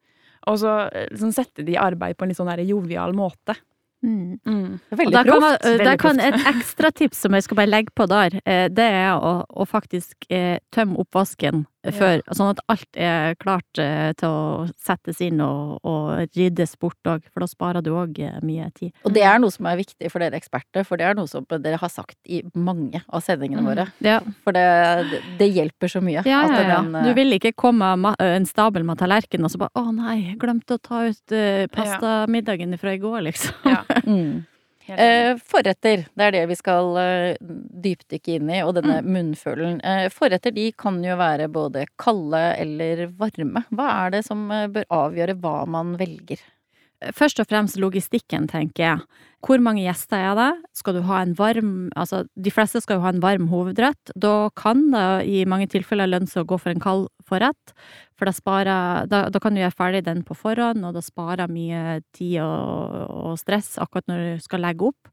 Og 0.46 0.60
så 0.62 0.74
liksom, 0.92 1.32
sånn 1.32 1.38
setter 1.40 1.66
de 1.66 1.74
i 1.74 1.80
arbeid 1.80 2.16
på 2.16 2.24
en 2.24 2.32
litt 2.32 2.38
sånn 2.38 2.50
der 2.52 2.62
jovial 2.66 3.16
måte. 3.16 3.56
Mm. 4.04 4.38
Mm. 4.46 4.78
Det 4.90 4.98
veldig 5.00 5.14
der 5.16 5.24
kan, 5.24 5.40
proft. 5.40 5.62
der 5.64 5.78
veldig 5.78 5.98
kan 5.98 6.20
proft. 6.20 6.28
et 6.28 6.50
ekstra 6.52 6.90
tips 6.94 7.22
som 7.24 7.34
jeg 7.34 7.46
skal 7.46 7.58
bare 7.62 7.72
legge 7.72 7.94
på 7.96 8.06
der, 8.10 8.38
eh, 8.44 8.66
det 8.70 8.86
er 9.00 9.16
å, 9.16 9.32
å 9.48 9.66
faktisk 9.66 10.28
eh, 10.30 10.58
tømme 10.74 11.00
oppvasken 11.02 11.64
før, 11.92 12.22
sånn 12.34 12.50
at 12.54 12.60
alt 12.68 12.96
er 12.96 13.34
klart 13.38 13.78
eh, 13.78 14.12
til 14.18 14.28
å 14.28 14.66
settes 14.78 15.20
inn 15.20 15.40
og, 15.40 15.78
og 15.84 16.28
ryddes 16.36 16.76
bort 16.80 16.98
òg, 17.06 17.22
for 17.32 17.40
da 17.40 17.46
sparer 17.46 17.82
du 17.82 17.90
òg 17.94 18.18
mye 18.42 18.70
tid. 18.74 18.92
Og 19.04 19.12
det 19.14 19.22
er 19.22 19.38
noe 19.38 19.50
som 19.50 19.66
er 19.66 19.76
viktig 19.76 20.10
for 20.10 20.18
dere 20.24 20.36
eksperter, 20.36 20.84
for 20.84 20.96
det 20.96 21.06
er 21.06 21.14
noe 21.14 21.26
som 21.28 21.44
dere 21.48 21.76
har 21.76 21.88
sagt 21.92 22.16
i 22.26 22.42
mange 22.54 23.02
av 23.08 23.22
sendingene 23.22 23.62
Mm. 23.62 23.66
våre. 23.70 23.86
Ja, 24.00 24.20
For 24.44 24.52
det, 24.52 25.20
det 25.38 25.48
hjelper 25.54 25.88
så 25.88 26.00
mye. 26.02 26.22
ja, 26.26 26.42
ja. 26.46 26.60
ja. 26.62 26.82
den, 26.82 26.94
eh, 26.94 27.04
Du 27.04 27.14
vil 27.14 27.32
ikke 27.38 27.52
komme 27.54 28.14
en 28.18 28.46
stabel 28.46 28.84
med 28.84 28.98
tallerken 28.98 29.44
og 29.44 29.50
så 29.50 29.58
bare 29.58 29.70
'Å 29.76 29.94
nei, 29.94 30.34
glemte 30.38 30.74
å 30.76 30.82
ta 30.82 31.04
ut 31.06 31.32
eh, 31.32 31.66
pastamiddagen 31.68 32.76
fra 32.78 32.92
i 32.94 32.98
går', 32.98 33.22
liksom. 33.22 33.54
Ja, 33.64 33.82
mm. 34.06 34.44
Eh, 34.94 35.36
forretter, 35.42 36.04
det 36.14 36.24
er 36.28 36.30
det 36.36 36.42
vi 36.48 36.54
skal 36.54 36.96
eh, 37.00 37.36
dypdykke 37.40 38.36
inn 38.38 38.50
i, 38.50 38.60
og 38.62 38.74
denne 38.78 39.00
Mm. 39.02 39.08
munnfølen. 39.16 39.80
Eh, 39.84 40.08
forretter 40.14 40.54
de 40.54 40.70
kan 40.72 41.02
jo 41.02 41.16
være 41.16 41.48
både 41.50 41.86
kalde 41.98 42.54
eller 42.56 43.06
varme. 43.18 43.64
Hva 43.74 44.06
er 44.06 44.10
det 44.10 44.24
som 44.24 44.50
eh, 44.50 44.68
bør 44.68 44.84
avgjøre 44.90 45.34
hva 45.40 45.66
man 45.66 45.96
velger? 45.98 46.38
Først 47.12 47.40
og 47.42 47.48
fremst 47.50 47.76
logistikken, 47.76 48.46
tenker 48.48 48.82
jeg. 48.82 49.00
Hvor 49.44 49.60
mange 49.62 49.82
gjester 49.84 50.16
er 50.16 50.36
det? 50.38 50.48
Skal 50.74 50.96
du 50.96 51.02
ha 51.06 51.18
en 51.22 51.34
varm 51.36 51.90
Altså, 51.94 52.22
de 52.34 52.50
fleste 52.50 52.80
skal 52.80 52.96
jo 52.98 53.04
ha 53.04 53.12
en 53.12 53.20
varm 53.22 53.50
hovedrett. 53.50 54.12
Da 54.16 54.48
kan 54.56 54.86
det 54.94 55.26
i 55.28 55.44
mange 55.44 55.68
tilfeller 55.70 56.08
lønne 56.08 56.30
seg 56.30 56.46
å 56.46 56.48
gå 56.54 56.58
for 56.62 56.72
en 56.72 56.80
kald 56.80 57.08
forrett, 57.26 57.74
for 58.16 58.30
da 58.30 58.32
sparer 58.32 59.10
da, 59.10 59.26
da 59.28 59.42
kan 59.42 59.54
du 59.54 59.60
gjøre 59.60 59.76
ferdig 59.76 60.04
den 60.06 60.22
på 60.24 60.36
forhånd, 60.38 60.84
og 60.86 60.96
da 60.96 61.02
sparer 61.04 61.52
mye 61.52 62.00
tid 62.16 62.40
og, 62.44 62.96
og 63.10 63.38
stress 63.42 63.74
akkurat 63.82 64.08
når 64.08 64.24
du 64.24 64.46
skal 64.46 64.64
legge 64.64 64.88
opp. 64.88 65.12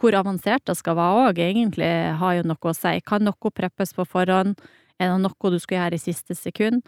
Hvor 0.00 0.16
avansert 0.18 0.64
det 0.66 0.78
skal 0.78 0.96
være 0.98 1.28
òg, 1.28 1.42
egentlig 1.44 1.92
har 2.18 2.38
jo 2.38 2.48
noe 2.48 2.72
å 2.72 2.76
si. 2.76 2.96
Kan 3.06 3.28
noe 3.28 3.54
preppes 3.54 3.94
på 3.94 4.08
forhånd? 4.08 4.56
Er 4.98 5.12
det 5.12 5.20
noe 5.22 5.52
du 5.52 5.58
skal 5.62 5.84
gjøre 5.84 6.00
i 6.00 6.02
siste 6.02 6.34
sekund? 6.34 6.82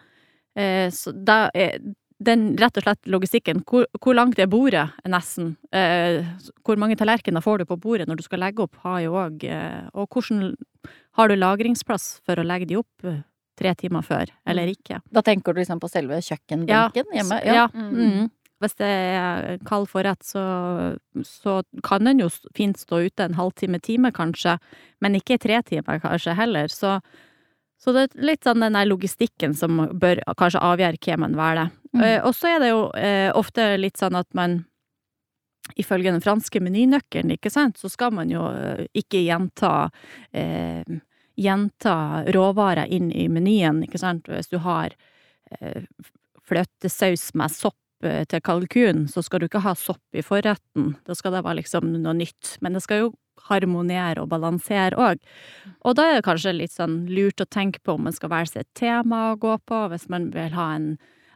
Eh, 0.57 0.89
så 0.95 1.13
da 1.15 1.49
er 1.55 1.79
den 2.23 2.57
rett 2.61 2.79
og 2.79 2.87
slett 2.87 3.11
logistikken. 3.11 3.63
Hvor, 3.67 3.87
hvor 4.01 4.17
langt 4.17 4.39
er 4.39 4.51
bordet, 4.51 4.87
nesten. 5.09 5.55
Eh, 5.75 6.23
hvor 6.67 6.79
mange 6.81 6.97
tallerkener 7.01 7.43
får 7.45 7.63
du 7.63 7.69
på 7.71 7.79
bordet 7.81 8.09
når 8.09 8.21
du 8.21 8.27
skal 8.27 8.43
legge 8.45 8.65
opp, 8.65 8.79
har 8.85 9.01
jo 9.05 9.17
òg 9.25 9.45
eh, 9.49 9.89
Og 9.99 10.09
hvordan 10.09 10.55
har 11.19 11.31
du 11.31 11.37
lagringsplass 11.39 12.21
for 12.27 12.39
å 12.39 12.47
legge 12.47 12.71
de 12.71 12.79
opp 12.81 13.09
eh, 13.09 13.23
tre 13.59 13.75
timer 13.79 14.07
før, 14.07 14.31
eller 14.47 14.71
ikke? 14.71 15.01
Da 15.15 15.23
tenker 15.27 15.55
du 15.55 15.63
liksom 15.63 15.83
på 15.83 15.91
selve 15.91 16.21
kjøkkenbenken 16.23 17.13
hjemme? 17.15 17.43
Ja. 17.47 17.69
Mm. 17.75 17.93
Mm. 17.99 18.33
Hvis 18.63 18.79
det 18.79 18.89
er 18.89 19.59
kald 19.67 19.91
forrett, 19.91 20.23
så, 20.25 20.43
så 21.27 21.61
kan 21.85 22.07
den 22.07 22.23
jo 22.23 22.31
fint 22.57 22.79
stå 22.81 23.03
ute 23.09 23.27
en 23.27 23.37
halvtime, 23.37 23.81
time 23.83 24.13
kanskje, 24.15 24.57
men 25.05 25.19
ikke 25.19 25.37
i 25.37 25.43
tre 25.43 25.61
timer 25.67 26.01
kanskje 26.01 26.37
heller. 26.39 26.71
Så, 26.73 26.97
så 27.83 27.95
det 27.95 28.07
er 28.07 28.29
litt 28.31 28.47
sånn 28.47 28.63
den 28.65 28.79
der 28.79 28.89
logistikken 28.89 29.57
som 29.59 29.83
bør 29.93 30.23
kanskje 30.39 30.63
avgjøre 30.65 31.03
hva 31.03 31.19
man 31.27 31.37
velger. 31.39 31.75
Mm. 31.95 32.05
Eh, 32.05 32.21
og 32.27 32.35
så 32.35 32.55
er 32.55 32.63
det 32.63 32.71
jo 32.73 32.87
eh, 32.99 33.31
ofte 33.35 33.75
litt 33.79 34.01
sånn 34.01 34.19
at 34.19 34.31
man 34.37 34.65
Ifølge 35.81 36.11
den 36.13 36.21
franske 36.21 36.61
menynøkkelen, 36.61 37.31
ikke 37.39 37.49
sant, 37.49 37.79
så 37.81 37.89
skal 37.89 38.11
man 38.13 38.29
jo 38.29 38.43
eh, 38.53 38.83
ikke 39.01 39.23
gjenta 39.25 39.71
eh, 40.37 40.85
Gjenta 41.41 42.23
råvarer 42.31 42.93
inn 42.95 43.09
i 43.11 43.25
menyen, 43.33 43.81
ikke 43.83 43.99
sant. 43.99 44.29
Hvis 44.31 44.53
du 44.53 44.61
har 44.63 44.93
eh, 45.57 45.83
fløtesaus 46.47 47.33
med 47.35 47.51
sopp 47.51 48.07
eh, 48.07 48.23
til 48.31 48.43
kalkun, 48.45 49.09
så 49.11 49.25
skal 49.25 49.43
du 49.43 49.49
ikke 49.49 49.65
ha 49.65 49.73
sopp 49.75 50.15
i 50.15 50.23
forretten. 50.23 50.93
Da 51.09 51.17
skal 51.19 51.35
det 51.35 51.43
være 51.43 51.59
liksom 51.65 51.91
noe 51.97 52.15
nytt. 52.21 52.53
Men 52.63 52.79
det 52.79 52.85
skal 52.85 53.03
jo 53.03 53.11
harmonere 53.49 54.23
og 54.23 54.31
balansere 54.31 54.95
òg. 55.01 55.19
Og 55.83 55.99
da 55.99 56.07
er 56.07 56.21
det 56.21 56.27
kanskje 56.29 56.55
litt 56.55 56.77
sånn 56.77 57.03
lurt 57.11 57.43
å 57.43 57.51
tenke 57.51 57.83
på 57.83 57.97
om 57.97 58.07
man 58.07 58.15
skal 58.15 58.31
velge 58.31 58.55
seg 58.55 58.65
et 58.65 58.79
tema 58.79 59.33
å 59.33 59.39
gå 59.41 59.57
på, 59.67 59.81
hvis 59.91 60.07
man 60.13 60.31
vil 60.37 60.55
ha 60.55 60.71
en 60.77 60.89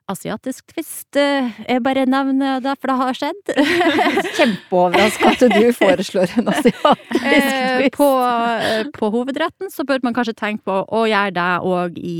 asiatisk 0.08 0.66
twist. 0.72 1.16
er 1.16 1.50
Jeg 1.68 1.82
bare 1.84 2.06
nevner 2.08 2.60
det, 2.64 2.74
for 2.80 2.90
det 2.90 2.96
har 3.00 3.18
skjedd. 3.18 3.50
Kjempeoverraska 4.38 5.32
at 5.34 5.44
du 5.52 5.72
foreslår 5.76 6.34
en 6.40 6.50
asiatisk 6.52 7.24
Eh, 7.28 7.82
twist. 7.82 7.96
på, 7.98 8.08
eh, 8.24 8.84
på 8.94 9.10
hovedretten 9.12 9.70
så 9.70 9.84
bør 9.84 10.00
man 10.06 10.14
kanskje 10.16 10.36
tenke 10.38 10.64
på 10.64 10.78
å 10.88 11.02
gjøre 11.08 11.34
det 11.36 11.48
òg 11.68 11.98
i, 12.00 12.16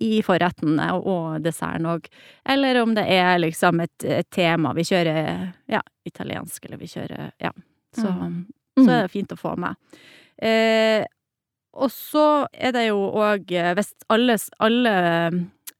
i 0.00 0.22
forretten 0.26 0.80
og, 0.98 1.38
desserten 1.44 1.86
òg. 1.86 2.08
Eller 2.48 2.82
om 2.82 2.94
det 2.96 3.06
er 3.06 3.38
liksom 3.38 3.80
et, 3.84 4.04
et 4.04 4.28
tema. 4.34 4.74
Vi 4.74 4.86
kjører 4.88 5.52
ja, 5.70 5.82
italiensk, 6.08 6.64
eller 6.64 6.82
vi 6.82 6.90
kjører 6.90 7.30
Ja. 7.38 7.52
Så, 7.96 8.10
så 8.76 8.90
er 8.92 9.06
det 9.06 9.10
fint 9.14 9.32
å 9.32 9.38
få 9.38 9.54
med. 9.58 9.74
Eh, 10.44 11.06
og 11.78 11.90
så 11.90 12.46
er 12.52 12.72
det 12.74 12.84
jo 12.88 12.98
òg 13.18 13.50
Hvis 13.74 13.90
alle, 14.12 14.36
alle 14.62 14.92
eh, 14.98 15.38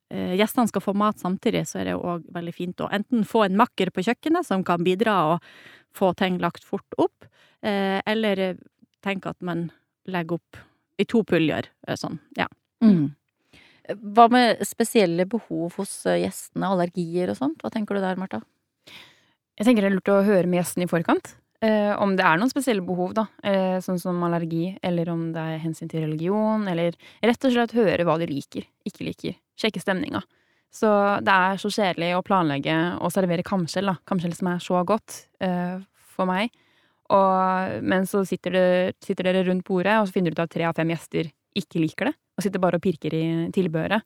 gjestene 0.08 0.70
skal 0.70 0.80
få 0.80 0.94
mat 0.96 1.18
samtidig, 1.20 1.66
så 1.68 1.82
er 1.82 1.90
det 1.90 1.96
òg 1.98 2.22
veldig 2.32 2.54
fint 2.56 2.80
å 2.80 2.88
enten 2.96 3.26
få 3.28 3.42
en 3.44 3.58
makker 3.60 3.90
på 3.92 4.06
kjøkkenet 4.06 4.46
som 4.46 4.62
kan 4.64 4.80
bidra 4.86 5.16
og 5.34 5.48
få 5.96 6.12
ting 6.16 6.38
lagt 6.42 6.64
fort 6.64 6.98
opp, 6.98 7.26
eh, 7.62 8.00
eller 8.06 8.56
tenke 9.04 9.32
at 9.32 9.40
man 9.44 9.68
legger 10.08 10.38
opp 10.38 10.60
i 10.98 11.06
to 11.08 11.22
puljer, 11.26 11.70
eh, 11.86 11.98
sånn, 11.98 12.18
ja. 12.38 12.48
Mm. 12.82 13.14
Hva 14.14 14.28
med 14.30 14.62
spesielle 14.66 15.26
behov 15.28 15.78
hos 15.78 15.92
eh, 16.06 16.22
gjestene, 16.24 16.68
allergier 16.68 17.32
og 17.32 17.38
sånt? 17.38 17.62
Hva 17.62 17.72
tenker 17.74 17.96
du 17.96 18.04
der, 18.04 18.18
Marta? 18.20 18.42
Jeg 19.58 19.66
tenker 19.66 19.82
det 19.82 19.90
er 19.90 19.96
lurt 19.96 20.12
å 20.12 20.22
høre 20.26 20.46
med 20.46 20.60
gjesten 20.60 20.84
i 20.84 20.90
forkant. 20.90 21.34
Eh, 21.58 21.92
om 21.98 22.12
det 22.14 22.22
er 22.22 22.38
noen 22.38 22.50
spesielle 22.52 22.84
behov, 22.86 23.16
da. 23.18 23.24
Eh, 23.42 23.78
sånn 23.82 23.98
som 23.98 24.20
allergi, 24.22 24.76
eller 24.82 25.08
om 25.10 25.24
det 25.34 25.42
er 25.42 25.62
hensyn 25.64 25.90
til 25.90 26.04
religion, 26.04 26.68
eller 26.70 26.94
rett 27.24 27.46
og 27.48 27.54
slett 27.54 27.74
høre 27.74 28.06
hva 28.06 28.14
de 28.20 28.28
liker, 28.30 28.68
ikke 28.86 29.06
liker. 29.08 29.38
Sjekke 29.58 29.82
stemninga. 29.82 30.22
Så 30.70 30.88
det 31.24 31.34
er 31.34 31.58
så 31.58 31.70
kjedelig 31.72 32.12
å 32.14 32.22
planlegge 32.22 32.76
og 33.02 33.10
servere 33.10 33.46
kamskjell, 33.46 33.90
da. 33.90 33.96
Kamskjell 34.06 34.36
som 34.38 34.52
er 34.52 34.62
så 34.62 34.84
godt 34.86 35.24
eh, 35.42 35.82
for 36.14 36.30
meg. 36.30 36.54
Og, 37.10 37.82
men 37.88 38.06
så 38.06 38.22
sitter, 38.28 38.54
det, 38.54 38.96
sitter, 39.02 39.30
dere 39.30 39.46
rundt 39.48 39.66
bordet, 39.66 39.96
og 39.98 40.06
så 40.06 40.18
finner 40.18 40.30
du 40.30 40.38
ut 40.38 40.44
at 40.44 40.52
tre 40.52 40.66
av 40.68 40.76
fem 40.76 40.92
gjester 40.92 41.32
ikke 41.58 41.82
liker 41.82 42.10
det, 42.10 42.18
og 42.36 42.44
sitter 42.44 42.62
bare 42.62 42.78
og 42.78 42.84
pirker 42.84 43.16
i 43.16 43.24
tilbehøret. 43.56 44.04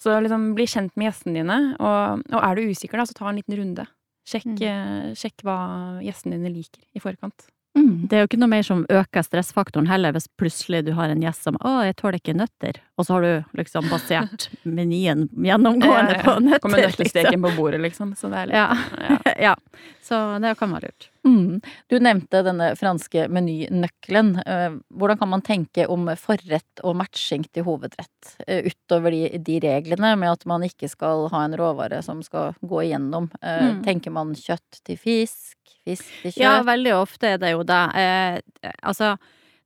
Så 0.00 0.14
liksom 0.22 0.54
bli 0.56 0.64
kjent 0.70 0.94
med 0.96 1.10
gjestene 1.10 1.42
dine, 1.42 1.58
og, 1.76 2.22
og 2.30 2.40
er 2.40 2.56
du 2.56 2.70
usikker, 2.70 2.96
da, 2.96 3.04
så 3.04 3.18
ta 3.18 3.28
en 3.28 3.42
liten 3.42 3.58
runde. 3.58 3.84
Sjekk, 4.28 4.50
mm. 4.52 4.60
Eh, 4.60 5.08
sjekk 5.18 5.46
hva 5.46 5.56
gjestene 6.04 6.38
dine 6.38 6.52
liker 6.54 6.82
i 6.94 7.02
forkant. 7.02 7.48
Mm. 7.78 8.08
Det 8.10 8.16
er 8.16 8.24
jo 8.24 8.26
ikke 8.26 8.38
noe 8.40 8.50
mer 8.50 8.64
som 8.66 8.80
øker 8.90 9.22
stressfaktoren 9.22 9.86
heller, 9.86 10.14
hvis 10.16 10.26
plutselig 10.40 10.82
du 10.88 10.90
har 10.96 11.12
en 11.12 11.22
gjest 11.22 11.46
som 11.46 11.54
'Å, 11.54 11.84
jeg 11.86 11.96
tåler 12.00 12.18
ikke 12.18 12.34
nøtter', 12.34 12.80
og 12.98 13.06
så 13.06 13.14
har 13.14 13.22
du 13.22 13.44
liksom 13.60 13.86
basert 13.88 14.48
menyen 14.78 15.28
gjennomgående 15.30 16.18
på 16.24 16.34
nøtter. 16.42 16.64
Kommer 16.64 16.82
nøttesteken 16.82 17.38
liksom. 17.38 17.46
på 17.46 17.56
bordet, 17.56 17.80
liksom. 17.80 18.14
Så 18.18 18.30
det 18.32 18.42
er 18.42 18.50
litt 18.50 18.58
ja. 18.58 18.68
ja. 18.98 19.34
ja. 19.50 19.54
Så 20.02 20.18
det 20.42 20.56
kan 20.58 20.74
være 20.74 20.90
lurt. 20.90 21.10
Mm. 21.26 21.60
Du 21.86 21.98
nevnte 22.00 22.42
denne 22.44 22.70
franske 22.80 23.26
menynøkkelen. 23.32 24.32
Eh, 24.46 24.76
hvordan 24.96 25.18
kan 25.20 25.30
man 25.32 25.44
tenke 25.44 25.86
om 25.90 26.08
forrett 26.20 26.82
og 26.84 26.96
matching 27.00 27.44
til 27.52 27.66
hovedrett, 27.66 28.34
eh, 28.46 28.70
utover 28.70 29.12
de, 29.14 29.38
de, 29.38 29.58
reglene 29.60 30.14
med 30.20 30.32
at 30.32 30.46
man 30.48 30.64
ikke 30.64 30.88
skal 30.88 31.28
ha 31.32 31.44
en 31.44 31.56
råvare 31.60 32.00
som 32.06 32.22
skal 32.24 32.56
gå 32.60 32.86
igjennom? 32.86 33.28
Eh, 33.42 33.66
mm. 33.66 33.82
Tenker 33.86 34.14
man 34.16 34.32
kjøtt 34.38 34.80
til 34.86 35.00
fisk, 35.00 35.58
fisk 35.84 36.08
til 36.22 36.32
kjøtt? 36.32 36.44
Ja, 36.44 36.56
veldig 36.66 36.96
ofte 37.02 37.34
er 37.34 37.42
det 37.42 37.52
jo 37.52 37.66
det. 37.68 37.84
Eh, 38.00 38.72
altså 38.80 39.14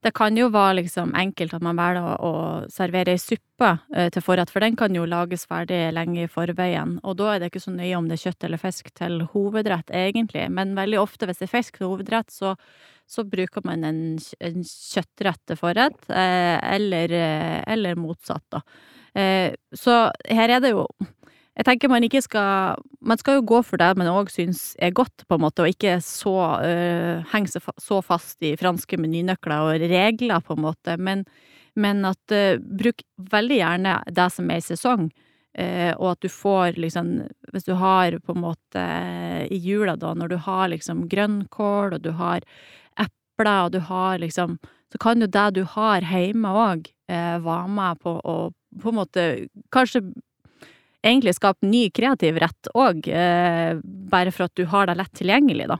det 0.05 0.13
kan 0.13 0.37
jo 0.37 0.51
være 0.53 0.79
liksom 0.83 1.15
enkelt 1.17 1.55
at 1.57 1.63
man 1.65 1.79
velger 1.79 2.05
å, 2.05 2.15
å 2.29 2.33
servere 2.71 3.15
ei 3.15 3.21
suppe 3.21 3.71
eh, 3.95 4.11
til 4.13 4.21
forrett, 4.21 4.51
for 4.53 4.61
den 4.61 4.77
kan 4.77 4.93
jo 4.93 5.07
lages 5.09 5.47
ferdig 5.49 5.79
lenge 5.95 6.25
i 6.25 6.31
forveien. 6.31 6.99
Og 7.01 7.17
da 7.17 7.31
er 7.33 7.41
det 7.41 7.49
ikke 7.49 7.63
så 7.63 7.73
nøye 7.73 7.97
om 7.97 8.09
det 8.09 8.19
er 8.19 8.27
kjøtt 8.27 8.45
eller 8.45 8.61
fisk 8.61 8.91
til 8.93 9.23
hovedrett, 9.33 9.89
egentlig. 9.89 10.45
Men 10.53 10.75
veldig 10.77 10.99
ofte 11.01 11.25
hvis 11.25 11.41
det 11.41 11.47
er 11.49 11.55
fisk 11.55 11.79
til 11.79 11.89
hovedrett, 11.89 12.29
så, 12.33 12.53
så 13.09 13.25
bruker 13.25 13.65
man 13.65 13.87
en, 13.87 14.03
en 14.19 14.67
kjøttrett 14.69 15.41
til 15.49 15.59
forrett, 15.59 15.97
eh, 16.09 16.57
eller, 16.75 17.17
eh, 17.23 17.63
eller, 17.73 17.97
motsatt, 17.97 18.45
da. 18.53 18.61
Eh, 19.15 19.55
så 19.73 20.09
her 20.27 20.51
er 20.51 20.61
det 20.61 20.75
jo 20.75 20.85
jeg 21.55 21.67
tenker 21.67 21.91
man 21.91 22.03
ikke 22.03 22.21
skal 22.23 22.81
Man 23.05 23.19
skal 23.21 23.39
jo 23.39 23.47
gå 23.47 23.61
for 23.63 23.79
det 23.79 23.93
man 23.99 24.11
òg 24.11 24.31
syns 24.33 24.73
er 24.81 24.95
godt, 24.95 25.25
på 25.27 25.37
en 25.37 25.43
måte, 25.45 25.63
og 25.63 25.71
ikke 25.71 25.99
så 26.03 26.35
uh, 26.59 27.25
henge 27.31 27.51
seg 27.51 27.67
så 27.81 27.99
fast 28.03 28.41
i 28.43 28.55
franske 28.59 28.97
menynøkler 28.99 29.67
og 29.69 29.85
regler, 29.85 30.41
på 30.41 30.55
en 30.55 30.65
måte, 30.65 30.95
men, 30.97 31.21
men 31.77 32.01
at 32.09 32.33
uh, 32.33 32.57
bruk 32.57 33.05
veldig 33.31 33.59
gjerne 33.61 33.99
det 34.09 34.27
som 34.33 34.49
er 34.49 34.63
i 34.63 34.65
sesong. 34.65 35.05
Uh, 35.55 35.93
og 35.93 36.15
at 36.15 36.25
du 36.25 36.27
får 36.33 36.81
liksom 36.81 37.13
Hvis 37.53 37.63
du 37.63 37.75
har 37.79 38.17
på 38.19 38.33
en 38.33 38.43
måte 38.43 38.81
i 39.47 39.61
jula, 39.61 39.95
da, 39.95 40.11
når 40.17 40.33
du 40.33 40.37
har 40.49 40.67
liksom 40.73 41.05
grønnkål, 41.07 41.95
og 41.95 42.01
du 42.03 42.11
har 42.17 42.43
epler, 42.99 43.61
og 43.69 43.71
du 43.77 43.79
har 43.79 44.19
liksom 44.19 44.57
Så 44.91 44.99
kan 44.99 45.21
jo 45.21 45.27
det 45.27 45.47
du 45.55 45.63
har 45.63 46.03
hjemme 46.03 46.51
òg, 46.51 46.89
være 47.07 47.67
med 47.69 48.01
på 48.01 48.19
å 48.19 48.37
på 48.81 48.91
en 48.91 48.97
måte 48.97 49.23
kanskje 49.71 50.01
egentlig 51.05 51.35
skape 51.37 51.67
ny 51.69 51.87
kreativ 51.93 52.39
rett 52.41 52.71
òg, 52.73 53.07
eh, 53.07 53.77
bare 53.83 54.33
for 54.33 54.49
at 54.49 54.55
du 54.57 54.65
har 54.69 54.89
det 54.89 54.97
lett 54.99 55.13
tilgjengelig, 55.17 55.69
da. 55.71 55.79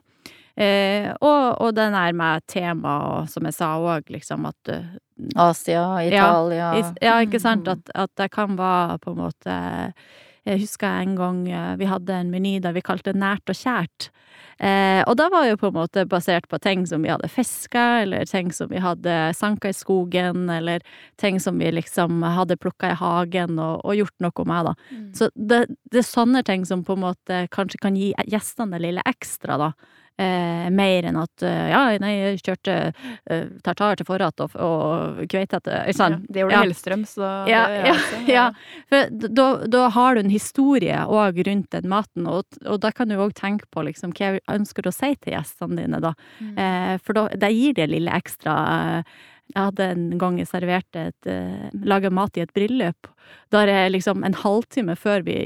Eh, 0.56 1.10
og, 1.20 1.58
og 1.60 1.74
den 1.76 1.96
er 2.00 2.14
med 2.16 2.46
tema, 2.48 2.96
og 3.10 3.32
som 3.32 3.48
jeg 3.48 3.58
sa 3.58 3.74
òg, 3.76 4.08
liksom 4.14 4.46
at 4.48 4.72
uh, 4.72 4.94
Asia, 5.36 5.84
Italia 6.04 6.70
ja, 6.76 6.94
ja, 7.04 7.18
ikke 7.24 7.42
sant? 7.44 7.68
At, 7.72 7.92
at, 7.92 8.12
det 8.20 8.30
kan 8.32 8.56
være 8.60 8.98
på 9.04 9.14
en 9.14 9.20
måte 9.20 9.56
Jeg 10.46 10.62
husker 10.64 11.02
en 11.02 11.16
gang 11.20 11.42
eh, 11.48 11.74
vi 11.80 11.88
hadde 11.88 12.16
en 12.20 12.32
meny 12.32 12.58
der 12.64 12.76
vi 12.76 12.84
kalte 12.86 13.12
det 13.12 13.20
nært 13.20 13.52
og 13.52 13.58
kjært. 13.58 14.10
Eh, 14.60 15.02
og 15.04 15.18
da 15.20 15.28
var 15.34 15.50
jo 15.50 15.58
på 15.60 15.68
en 15.68 15.76
måte 15.76 16.06
basert 16.08 16.48
på 16.48 16.60
ting 16.64 16.86
som 16.88 17.04
vi 17.04 17.12
hadde 17.12 17.28
fiska, 17.32 17.84
eller 18.06 18.28
ting 18.30 18.54
som 18.56 18.70
vi 18.72 18.80
hadde 18.80 19.16
sanka 19.36 19.72
i 19.72 19.76
skogen, 19.76 20.48
eller 20.50 20.86
ting 21.20 21.40
som 21.44 21.60
vi 21.60 21.74
liksom 21.76 22.24
hadde 22.24 22.58
plukka 22.62 22.94
i 22.94 23.00
hagen 23.00 23.60
og, 23.60 23.84
og, 23.84 23.96
gjort 24.00 24.16
noe 24.24 24.48
med, 24.48 24.70
da. 24.70 24.76
Mm. 24.92 25.10
Så 25.18 25.30
det, 25.36 25.66
det, 25.92 26.00
er 26.02 26.08
sånne 26.08 26.46
ting 26.48 26.64
som 26.68 26.86
på 26.88 26.96
en 26.96 27.04
måte 27.04 27.46
kanskje 27.56 27.82
kan 27.84 28.00
gi 28.00 28.14
gjestene 28.32 28.78
det 28.78 28.86
lille 28.88 29.06
ekstra, 29.10 29.60
da. 29.60 29.74
Eh, 30.18 30.70
mer 30.72 31.04
enn 31.04 31.18
at 31.20 31.44
eh, 31.44 31.66
ja, 31.74 31.80
nei, 32.00 32.12
jeg 32.14 32.38
kjørte 32.46 32.76
eh, 33.28 33.50
tartar 33.66 33.98
til 34.00 34.08
forrett 34.08 34.40
og, 34.46 34.54
og 34.64 35.18
kveite 35.28 35.60
etter 35.60 35.92
sånn. 35.98 36.16
Ja, 36.22 36.32
det 36.32 36.40
gjorde 36.40 36.56
ja. 36.56 36.62
Hellstrøm, 36.64 37.04
så 37.10 37.32
ja, 37.52 37.64
ja, 37.76 37.98
ja. 38.32 38.46
For 38.88 39.12
da, 39.12 39.50
da, 39.68 39.84
har 39.92 40.16
du 40.16 40.24
en 40.24 40.32
historie 40.32 41.02
òg 41.04 41.44
rundt 41.50 41.76
den 41.76 41.92
maten, 41.92 42.30
og, 42.32 42.48
og 42.64 42.80
da 42.86 42.94
kan 42.96 43.12
du 43.12 43.20
òg 43.20 43.36
tenke 43.36 43.68
på 43.76 43.84
liksom 43.90 44.16
hva 44.16 44.38
jeg 44.38 44.46
ønsker 44.56 44.88
å 44.88 44.96
si 44.96 45.12
til 45.20 45.36
gjestene 45.36 45.84
dine, 45.84 46.00
da. 46.08 46.16
Mm. 46.40 46.56
Eh, 46.64 46.96
for 47.04 47.20
da, 47.20 47.28
det 47.36 47.52
gir 47.52 47.76
det 47.76 47.92
lille 47.92 48.16
ekstra. 48.16 48.56
Jeg 49.54 49.70
hadde 49.70 49.90
en 49.94 50.06
gang 50.20 50.40
jeg 50.42 50.50
serverte 50.50 51.04
et 51.12 51.30
uh, 51.30 51.68
laga 51.86 52.10
mat 52.14 52.38
i 52.38 52.44
et 52.44 52.54
bryllup, 52.56 53.12
der 53.54 53.70
jeg 53.70 53.94
liksom 53.94 54.26
en 54.26 54.38
halvtime 54.42 54.96
før 54.98 55.26
vi 55.28 55.38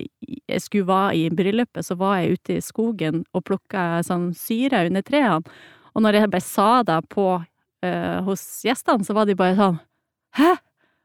skulle 0.57 0.87
være 0.87 1.17
i 1.19 1.27
bryllupet, 1.35 1.85
så 1.85 1.97
var 1.99 2.19
jeg 2.19 2.39
ute 2.39 2.55
i 2.55 2.63
skogen 2.63 3.25
og 3.35 3.45
plukka 3.49 3.99
sånn 4.07 4.31
syre 4.37 4.85
under 4.87 5.03
trærne. 5.05 5.59
Og 5.95 6.05
når 6.05 6.21
jeg 6.21 6.31
bare 6.31 6.45
sa 6.45 6.71
det 6.87 7.01
på 7.11 7.27
uh, 7.41 8.17
hos 8.25 8.47
gjestene, 8.65 9.05
så 9.05 9.15
var 9.17 9.29
de 9.29 9.37
bare 9.39 9.57
sånn 9.59 9.79
Hæ? 10.37 10.55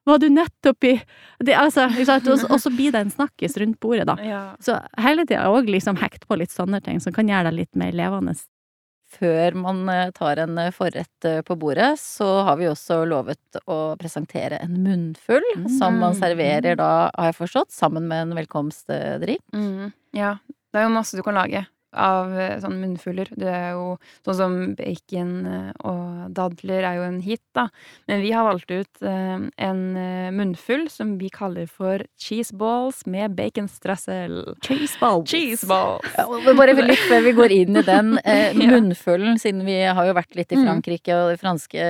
Var 0.05 0.19
du 0.21 0.27
nettopp 0.29 0.85
i 0.85 0.99
det, 1.41 1.55
altså, 1.57 1.87
Og 2.51 2.59
så 2.61 2.71
blir 2.71 2.93
det 2.93 3.01
en 3.01 3.11
snakkis 3.11 3.57
rundt 3.57 3.79
bordet, 3.81 4.05
da. 4.11 4.19
Ja. 4.21 4.43
Så 4.61 4.77
hele 5.01 5.25
tida 5.25 5.49
òg 5.49 5.71
liksom 5.73 5.97
hekt 5.97 6.27
på 6.29 6.37
litt 6.37 6.53
sånne 6.53 6.83
ting 6.85 7.01
som 7.01 7.15
kan 7.17 7.29
gjøre 7.31 7.49
det 7.49 7.63
litt 7.63 7.79
mer 7.81 7.97
levende 7.97 8.37
før 9.19 9.57
man 9.59 9.83
eh, 9.93 10.11
tar 10.17 10.41
en 10.43 10.59
eh, 10.61 10.73
forrett 10.75 11.29
eh, 11.29 11.41
på 11.47 11.57
bordet, 11.61 11.95
så 12.01 12.29
har 12.49 12.59
vi 12.61 12.69
også 12.71 13.03
lovet 13.09 13.61
å 13.71 13.79
presentere 14.01 14.61
en 14.65 14.77
munnfull, 14.85 15.45
mm. 15.65 15.69
som 15.79 16.01
man 16.03 16.17
serverer 16.19 16.79
da, 16.81 17.11
har 17.15 17.33
jeg 17.33 17.39
forstått, 17.43 17.75
sammen 17.75 18.09
med 18.11 18.29
en 18.29 18.37
velkomstdrikk. 18.41 19.45
Mm. 19.55 19.95
Ja, 20.17 20.37
det 20.73 20.83
er 20.83 20.89
jo 20.89 20.97
masse 20.97 21.19
du 21.19 21.25
kan 21.27 21.39
lage 21.39 21.65
av 21.95 22.33
sånne 22.35 22.61
sånn 22.65 22.81
munnfuller. 22.83 23.31
Det 23.39 23.51
er 23.51 23.75
jo 23.77 23.97
sånn 24.27 24.39
som 24.39 24.57
bacon 24.79 25.33
eh, 25.49 25.71
og 25.87 26.35
dadler 26.35 26.87
er 26.89 26.99
jo 26.99 27.07
en 27.07 27.21
hit, 27.25 27.43
da. 27.57 27.69
Men 28.11 28.23
vi 28.25 28.33
har 28.35 28.47
valgt 28.47 28.71
ut 28.73 29.05
eh, 29.05 29.47
en 29.69 29.83
munnfull 30.35 30.87
som 30.93 31.17
vi 31.21 31.31
kaller 31.33 31.69
for 31.71 32.05
cheese 32.21 32.55
balls 32.55 33.05
med 33.11 33.37
baconstrassel. 33.39 34.57
Cheeseballs! 34.65 35.31
Cheeseballs. 35.31 35.31
Cheese 35.31 35.71
balls. 35.71 36.19
Ja, 36.19 36.55
bare 36.59 36.77
litt 36.85 37.07
før 37.09 37.25
vi 37.25 37.35
går 37.37 37.57
inn 37.57 37.81
i 37.81 37.85
den 37.87 38.15
munnfullen, 38.75 39.39
siden 39.41 39.65
vi 39.67 39.79
har 39.85 40.09
jo 40.09 40.17
vært 40.17 40.35
litt 40.39 40.53
i 40.55 40.61
mm. 40.61 40.67
Frankrike 40.67 41.17
og 41.19 41.33
de 41.33 41.41
franske 41.41 41.89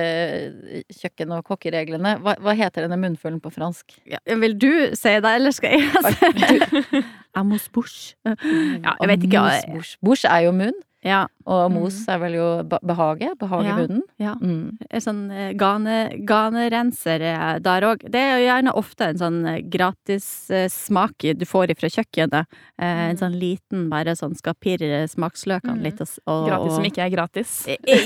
kjøkken- 1.01 1.35
og 1.35 1.45
kokkereglene. 1.47 2.17
Hva, 2.23 2.37
hva 2.43 2.55
heter 2.57 2.85
denne 2.85 2.99
munnfullen 3.01 3.41
på 3.43 3.53
fransk? 3.53 3.97
Ja, 4.09 4.21
vil 4.41 4.57
du 4.59 4.71
si 4.97 5.15
det, 5.15 5.35
eller 5.39 5.55
skal 5.55 5.77
jeg 5.77 6.05
si 6.15 6.33
det? 6.39 7.05
Amos 7.35 7.69
bush. 7.69 8.15
Ja, 8.25 8.95
jeg 9.01 9.11
vet 9.11 9.23
ikke. 9.27 9.45
Bush. 9.75 9.97
bush 10.01 10.27
er 10.29 10.47
jo 10.47 10.55
munn. 10.55 10.77
Ja. 11.05 11.25
Og 11.45 11.69
mos 11.69 11.99
mm. 12.01 12.07
er 12.09 12.21
vel 12.23 12.35
jo 12.39 12.45
behage. 12.81 13.27
Behage 13.37 13.67
ja, 13.67 13.75
munnen. 13.77 14.01
Ja. 14.21 14.33
Mm. 14.41 14.71
Sånn 15.03 15.21
eh, 15.29 15.51
gane, 15.57 15.99
ganerenser 16.25 17.21
der 17.61 17.85
òg. 17.85 18.07
Det 18.09 18.21
er 18.21 18.39
jo 18.39 18.47
gjerne 18.47 18.73
ofte 18.81 19.11
en 19.11 19.21
sånn 19.21 19.37
eh, 19.51 19.59
gratis 19.61 20.25
eh, 20.49 20.65
smak 20.73 21.27
du 21.37 21.45
får 21.45 21.75
ifra 21.75 21.91
kjøkkenet. 21.93 22.49
Mm. 22.81 23.03
En 23.11 23.21
sånn 23.21 23.37
liten 23.37 23.85
bare 23.93 24.17
sånn 24.17 24.33
skal 24.39 24.57
pirre 24.57 25.03
smaksløkene 25.11 25.77
mm. 25.77 25.85
litt. 25.85 26.01
Og, 26.01 26.17
og, 26.25 26.47
gratis 26.49 26.77
som 26.79 26.89
ikke 26.89 27.05
er 27.05 27.13
gratis. 27.13 27.55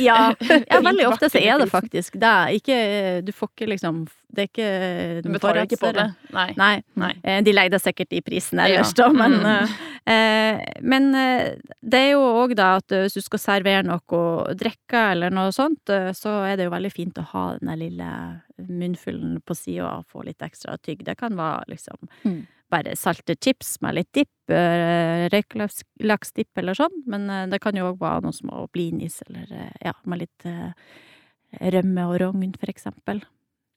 Ja, 0.03 0.19
ja 0.73 0.83
veldig 0.83 1.07
ofte 1.07 1.31
så 1.31 1.39
er 1.39 1.63
det 1.63 1.71
faktisk 1.71 2.19
det. 2.19 2.37
Ikke, 2.59 2.79
du 3.23 3.31
får 3.31 3.53
ikke 3.55 3.71
liksom 3.77 4.03
det 4.29 4.43
er 4.43 4.49
ikke 4.49 4.71
Du 5.25 5.29
betaler 5.33 5.65
ikke 5.65 5.81
på 5.81 5.93
det. 5.95 6.07
Nei. 6.35 6.49
Nei. 6.59 6.73
Nei. 6.99 7.13
De 7.45 7.53
legger 7.53 7.75
det 7.75 7.81
sikkert 7.83 8.13
i 8.13 8.21
prisen 8.25 8.61
ellers, 8.61 8.93
da, 8.97 9.07
men, 9.13 9.39
mm. 9.41 9.73
eh, 10.13 10.61
men 10.85 11.09
det 11.13 12.03
er 12.03 12.11
jo 12.13 12.21
òg 12.43 12.53
da 12.59 12.75
at 12.77 12.93
hvis 12.93 13.17
du 13.17 13.23
skal 13.25 13.41
servere 13.41 13.85
noe 13.87 14.55
drikke 14.59 15.01
eller 15.13 15.33
noe 15.33 15.53
sånt, 15.55 15.89
eh, 15.93 16.11
så 16.17 16.41
er 16.47 16.59
det 16.59 16.67
jo 16.67 16.75
veldig 16.75 16.91
fint 16.93 17.19
å 17.19 17.25
ha 17.33 17.45
den 17.59 17.73
lille 17.79 18.11
munnfullen 18.67 19.39
på 19.45 19.55
sida 19.57 19.89
og 19.99 20.07
få 20.11 20.23
litt 20.27 20.43
ekstra 20.45 20.77
tygg. 20.83 21.03
Det 21.07 21.17
kan 21.19 21.37
være 21.39 21.73
liksom 21.73 22.09
mm. 22.23 22.39
bare 22.73 22.95
salte 22.99 23.37
chips 23.39 23.77
med 23.85 23.99
litt 23.99 24.11
dipp, 24.15 24.53
eh, 24.53 25.27
røyklaksdipp 25.33 26.61
eller 26.61 26.77
sånn, 26.77 27.03
men 27.09 27.29
eh, 27.29 27.47
det 27.51 27.61
kan 27.63 27.77
jo 27.77 27.91
òg 27.91 28.01
være 28.01 28.27
noe 28.27 28.35
små 28.35 28.67
blinis 28.73 29.21
eller 29.27 29.49
eh, 29.55 29.75
ja, 29.89 29.95
med 30.05 30.25
litt 30.25 30.49
eh, 30.49 30.71
rømme 31.77 32.09
og 32.11 32.19
rogn, 32.21 32.55
for 32.59 32.71
eksempel. 32.71 33.23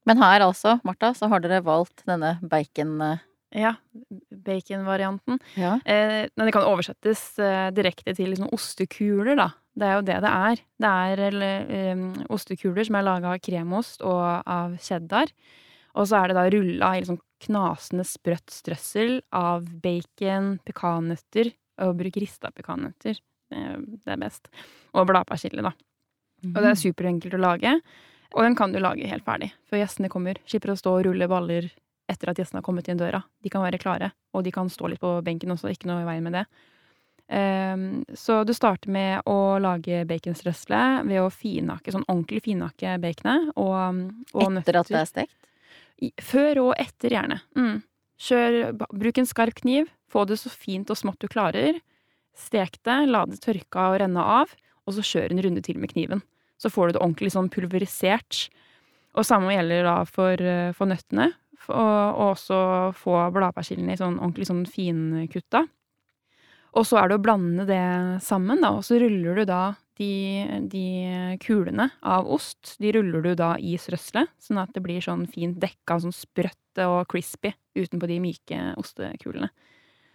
Men 0.06 0.18
her 0.18 0.40
altså, 0.42 0.78
Martha, 0.84 1.12
så 1.14 1.28
har 1.30 1.40
dere 1.44 1.62
valgt 1.64 2.04
denne 2.08 2.38
bacon... 2.42 2.96
Ja, 3.00 3.18
Ja, 3.52 3.74
baconvarianten. 4.30 5.38
Ja. 5.60 5.74
Eh, 5.84 6.24
men 6.36 6.46
det 6.48 6.54
kan 6.54 6.64
oversettes 6.64 7.38
eh, 7.38 7.66
direkte 7.76 8.14
til 8.16 8.30
liksom 8.32 8.48
ostekuler, 8.54 9.36
da. 9.36 9.50
Det 9.76 9.88
er 9.88 9.98
jo 9.98 10.04
det 10.08 10.16
det 10.24 10.30
er. 10.32 10.62
Det 10.80 10.92
er 10.92 11.22
eller, 11.28 11.66
eh, 11.68 12.04
ostekuler 12.32 12.86
som 12.88 12.96
er 12.96 13.04
laga 13.04 13.34
av 13.34 13.42
kremost 13.44 14.00
og 14.04 14.24
av 14.48 14.78
cheddar. 14.80 15.32
Og 15.92 16.08
så 16.08 16.22
er 16.22 16.32
det 16.32 16.38
da 16.38 16.46
rulla 16.54 16.94
i 16.96 17.02
liksom 17.02 17.20
knasende 17.44 18.06
sprøtt 18.08 18.48
strøssel 18.52 19.18
av 19.36 19.66
bacon, 19.84 20.54
pekannøtter 20.64 21.52
og 21.84 21.96
bruk 22.00 22.16
rista 22.24 22.48
pekannøtter. 22.56 23.20
Eh, 23.52 23.76
Det 24.00 24.14
er 24.16 24.22
best. 24.24 24.48
Og 24.96 25.06
bladpersille, 25.12 25.60
da. 25.62 25.72
Og 26.42 26.56
det 26.58 26.70
er 26.72 26.80
superenkelt 26.88 27.36
å 27.36 27.42
lage. 27.44 27.76
Og 28.32 28.44
den 28.46 28.56
kan 28.56 28.72
du 28.72 28.80
lage 28.80 29.08
helt 29.08 29.24
ferdig 29.26 29.52
før 29.68 29.82
gjestene 29.82 30.10
kommer. 30.12 30.40
Slipper 30.48 30.72
å 30.72 30.78
stå 30.78 30.96
og 30.98 31.06
rulle 31.08 31.28
baller 31.30 31.70
etter 32.10 32.32
at 32.32 32.40
gjestene 32.40 32.60
har 32.60 32.66
kommet 32.66 32.88
inn 32.90 33.00
døra. 33.00 33.22
De 33.42 33.50
kan 33.52 33.64
være 33.64 33.80
klare, 33.80 34.12
og 34.34 34.44
de 34.44 34.52
kan 34.54 34.70
stå 34.72 34.90
litt 34.90 35.02
på 35.02 35.14
benken 35.24 35.54
også, 35.54 35.70
ikke 35.72 35.88
noe 35.90 36.02
i 36.02 36.08
veien 36.08 36.26
med 36.26 36.40
det. 36.40 36.46
Um, 37.32 38.02
så 38.18 38.42
du 38.44 38.52
starter 38.52 38.90
med 38.92 39.22
å 39.30 39.56
lage 39.62 40.02
baconstrøsle 40.08 40.80
ved 41.06 41.22
å 41.22 41.30
finake 41.32 41.94
sånn 41.94 42.04
ordentlig 42.04 42.42
finake 42.44 42.98
baconet 43.00 43.54
og, 43.54 44.02
og 44.34 44.58
Etter 44.60 44.80
at 44.82 44.90
det 44.90 44.98
er 44.98 45.08
stekt? 45.08 45.38
Før 46.20 46.60
og 46.66 46.72
etter, 46.82 47.14
gjerne. 47.14 47.38
Mm. 47.56 47.78
Kjør, 48.22 48.58
bruk 48.90 49.20
en 49.22 49.28
skarp 49.30 49.62
kniv, 49.62 49.88
få 50.10 50.26
det 50.28 50.40
så 50.42 50.50
fint 50.50 50.90
og 50.90 50.98
smått 50.98 51.22
du 51.22 51.30
klarer. 51.30 51.78
Stek 52.36 52.80
det, 52.84 52.98
la 53.08 53.22
det 53.30 53.40
tørke 53.44 53.86
og 53.86 54.00
renne 54.02 54.26
av, 54.40 54.52
og 54.82 54.96
så 54.98 55.04
kjør 55.06 55.32
en 55.32 55.42
runde 55.46 55.62
til 55.64 55.78
med 55.80 55.94
kniven. 55.94 56.24
Så 56.62 56.70
får 56.70 56.90
du 56.90 56.96
det 56.96 57.02
ordentlig 57.02 57.32
sånn 57.34 57.50
pulverisert. 57.52 58.46
Og 59.18 59.26
samme 59.26 59.52
gjelder 59.52 59.86
da 59.88 59.96
for, 60.08 60.40
eh, 60.40 60.72
for 60.76 60.90
nøttene. 60.90 61.32
Og, 61.68 61.76
og 61.78 62.32
også 62.32 62.58
få 62.98 63.18
bladpersillene 63.34 63.94
i 63.94 64.00
sånn 64.00 64.18
ordentlig 64.18 64.48
sånn 64.48 64.64
finkutta. 64.66 65.66
Og 66.72 66.86
så 66.88 66.98
er 66.98 67.10
det 67.10 67.18
å 67.18 67.22
blande 67.22 67.66
det 67.68 67.84
sammen, 68.24 68.62
da, 68.64 68.72
og 68.78 68.84
så 68.86 68.96
ruller 69.02 69.42
du 69.42 69.44
da 69.48 69.74
de, 70.00 70.12
de 70.72 71.36
kulene 71.42 71.90
av 72.00 72.30
ost, 72.32 72.78
de 72.80 72.94
ruller 72.96 73.26
du 73.26 73.34
da 73.36 73.52
i 73.60 73.74
strøsselet, 73.80 74.32
sånn 74.40 74.62
at 74.62 74.72
det 74.72 74.80
blir 74.84 75.04
sånn 75.04 75.26
fint 75.30 75.58
dekka, 75.60 75.98
sånn 76.00 76.16
sprøtt 76.16 76.80
og 76.86 77.04
crispy 77.12 77.52
utenpå 77.76 78.08
de 78.08 78.18
myke 78.24 78.62
ostekulene. 78.80 79.52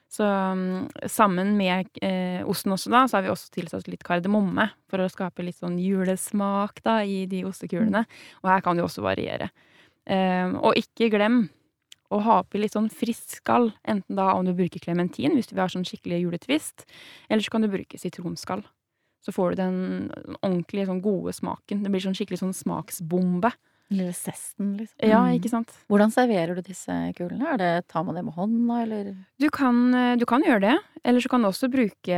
Så 0.07 0.23
mm, 0.23 0.87
sammen 1.11 1.57
med 1.59 1.89
eh, 2.01 2.39
osten 2.47 2.71
også 2.71 2.91
da, 2.93 3.03
så 3.07 3.17
har 3.17 3.25
vi 3.25 3.31
også 3.33 3.51
tilsatt 3.57 3.89
litt 3.91 4.05
kardemomme 4.07 4.69
for 4.87 5.03
å 5.03 5.09
skape 5.11 5.43
litt 5.43 5.59
sånn 5.59 5.75
julesmak 5.81 6.79
da 6.85 7.01
i 7.03 7.25
de 7.29 7.43
ostekulene. 7.47 8.05
Og 8.43 8.51
her 8.51 8.63
kan 8.63 8.79
det 8.79 8.85
også 8.87 9.03
variere. 9.03 9.51
Eh, 10.07 10.55
og 10.55 10.79
ikke 10.79 11.11
glem 11.11 11.43
å 12.07 12.21
ha 12.23 12.39
oppi 12.39 12.61
litt 12.61 12.75
sånn 12.75 12.87
frisk 12.93 13.41
skall, 13.41 13.73
enten 13.83 14.15
da 14.15 14.31
om 14.37 14.47
du 14.47 14.53
bruker 14.55 14.79
klementin 14.79 15.35
hvis 15.35 15.49
du 15.49 15.57
vil 15.57 15.65
ha 15.65 15.71
sånn 15.71 15.87
skikkelig 15.87 16.21
juletvist, 16.23 16.85
eller 17.27 17.43
så 17.43 17.51
kan 17.51 17.65
du 17.65 17.71
bruke 17.73 17.99
sitronskall. 17.99 18.63
Så 19.25 19.33
får 19.35 19.51
du 19.51 19.59
den 19.59 19.79
ordentlige, 20.39 20.87
sånn 20.87 21.03
gode 21.03 21.33
smaken. 21.35 21.81
Det 21.83 21.91
blir 21.91 22.03
sånn 22.05 22.15
skikkelig 22.15 22.39
sånn 22.39 22.55
smaksbombe. 22.55 23.51
Lille 23.89 24.11
sesten, 24.13 24.73
liksom. 24.77 24.97
Ja, 25.07 25.21
Mm. 25.23 25.37
ikke 25.39 25.49
sant? 25.49 25.71
Hvordan 25.87 26.11
serverer 26.11 26.55
du 26.55 26.61
disse 26.61 26.91
kulene? 27.15 27.53
Er 27.53 27.57
det, 27.57 27.87
tar 27.87 28.03
man 28.03 28.15
det 28.15 28.25
med 28.25 28.33
hånda, 28.35 28.81
eller? 28.83 29.13
Du 29.39 29.49
kan, 29.49 29.93
eh, 29.95 30.15
du 30.17 30.25
kan 30.25 30.43
gjøre 30.43 30.59
det, 30.61 30.77
eller 31.05 31.19
så 31.23 31.29
kan 31.29 31.41
du 31.41 31.47
også 31.47 31.69
bruke 31.71 32.17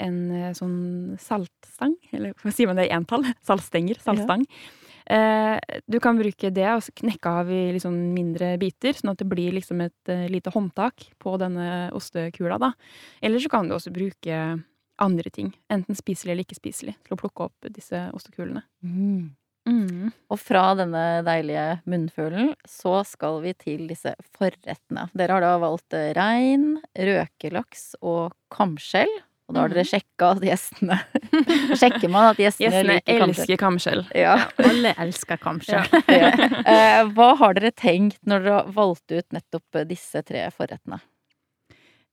en 0.00 0.30
eh, 0.32 0.52
sånn 0.52 1.16
saltstang, 1.18 1.94
eller 2.12 2.34
hva 2.34 2.50
sier 2.52 2.66
man 2.66 2.76
det 2.76 2.88
i 2.88 2.94
entall? 2.96 3.22
Saltstenger, 3.46 4.00
saltstang. 4.02 4.46
Ja. 5.08 5.60
du 5.88 6.00
kan 6.00 6.18
bruke 6.18 6.50
det 6.52 6.66
og 6.66 6.82
knekke 6.98 7.30
av 7.30 7.48
i 7.48 7.78
sånn 7.78 8.12
mindre 8.12 8.58
biter, 8.58 8.90
sånn 8.98 9.12
at 9.12 9.18
det 9.18 9.28
blir 9.30 9.52
liksom 9.54 9.80
et 9.84 10.08
eh, 10.10 10.26
lite 10.26 10.50
håndtak 10.50 11.12
på 11.22 11.38
denne 11.38 11.92
ostekula, 11.94 12.58
da. 12.58 12.72
Eller 13.22 13.38
så 13.38 13.48
kan 13.48 13.68
du 13.68 13.76
også 13.76 13.92
bruke 13.94 14.64
andre 14.98 15.30
ting, 15.30 15.52
enten 15.70 15.94
spiselig 15.94 16.32
eller 16.32 16.42
ikke 16.42 16.58
spiselig, 16.58 16.96
til 17.04 17.14
å 17.14 17.20
plukke 17.20 17.44
opp 17.46 17.70
disse 17.70 18.10
ostekulene. 18.18 18.64
Mm. 18.82 19.30
Og 19.66 20.38
fra 20.38 20.64
denne 20.78 21.04
deilige 21.26 21.66
munnfølen 21.90 22.52
så 22.70 23.00
skal 23.06 23.40
vi 23.42 23.52
til 23.58 23.86
disse 23.90 24.12
forrettene. 24.38 25.08
Dere 25.18 25.36
har 25.38 25.42
da 25.46 25.54
valgt 25.62 25.96
eh, 25.98 26.12
rein, 26.16 26.76
røkelaks 26.94 27.96
og 28.02 28.32
kamskjell. 28.54 29.10
Og 29.46 29.54
da 29.54 29.62
har 29.62 29.70
dere 29.70 29.84
sjekka 29.86 30.32
at 30.34 30.40
gjestene 30.42 30.96
Sjekker 31.78 32.10
man 32.10 32.32
at 32.32 32.38
gjestene, 32.42 32.66
Gjestene 32.66 32.94
liker 32.96 33.20
kamskjell? 33.20 33.42
elsker 33.46 33.60
kamskjell. 33.62 34.00
Ja. 34.18 34.32
Alle 34.66 34.94
elsker 35.04 35.38
kamskjell. 35.42 35.92
ja. 36.22 36.30
Ja. 36.66 37.04
hva 37.14 37.28
har 37.38 37.54
dere 37.58 37.70
tenkt 37.78 38.18
når 38.26 38.42
dere 38.42 38.56
har 38.58 38.72
valgt 38.74 39.14
ut 39.14 39.36
nettopp 39.36 39.82
disse 39.90 40.22
tre 40.26 40.48
forrettene? 40.54 40.98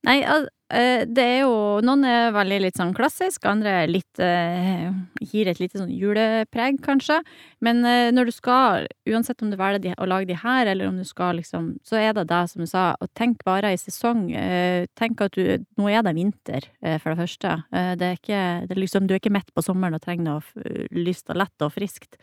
Nei, 0.06 0.18
al- 0.28 0.46
eh, 0.46 0.52
det 0.74 1.24
er 1.24 1.40
jo 1.44 1.80
Noen 1.84 2.04
er 2.08 2.32
veldig 2.34 2.60
litt 2.64 2.78
sånn 2.78 2.94
klassisk, 2.96 3.44
andre 3.46 3.74
er 3.84 3.90
litt 3.90 4.20
eh, 4.22 4.88
Gir 5.22 5.48
et 5.50 5.60
lite 5.60 5.78
sånn 5.78 5.92
julepreg, 5.92 6.80
kanskje. 6.84 7.20
Men 7.64 7.84
eh, 7.88 8.10
når 8.14 8.28
du 8.28 8.32
skal, 8.34 8.88
uansett 9.08 9.42
om 9.44 9.52
du 9.52 9.56
velger 9.60 9.82
de, 9.84 9.92
å 9.96 10.08
lage 10.08 10.28
de 10.28 10.36
her, 10.40 10.68
eller 10.70 10.90
om 10.90 10.98
du 11.00 11.04
skal 11.06 11.38
liksom 11.40 11.74
Så 11.86 11.98
er 12.00 12.12
det 12.16 12.26
det, 12.30 12.42
som 12.50 12.64
du 12.64 12.68
sa, 12.70 12.84
å 13.00 13.08
tenke 13.16 13.46
bare 13.46 13.72
i 13.74 13.80
sesong. 13.80 14.26
Eh, 14.34 14.86
tenk 14.98 15.22
at 15.24 15.36
du 15.38 15.64
Nå 15.78 15.88
er 15.90 16.04
det 16.06 16.14
vinter, 16.16 16.68
eh, 16.82 16.98
for 17.02 17.14
det 17.14 17.24
første. 17.24 17.54
Eh, 17.74 17.92
det 18.00 18.08
er 18.08 18.18
ikke 18.18 18.42
det 18.68 18.76
er 18.76 18.82
liksom, 18.82 19.08
Du 19.08 19.14
er 19.14 19.22
ikke 19.22 19.34
midt 19.34 19.54
på 19.54 19.64
sommeren 19.64 19.96
og 19.96 20.04
trenger 20.04 20.24
noe 20.26 20.84
lyst 20.94 21.30
og 21.32 21.38
lett 21.40 21.64
og 21.64 21.72
friskt. 21.74 22.18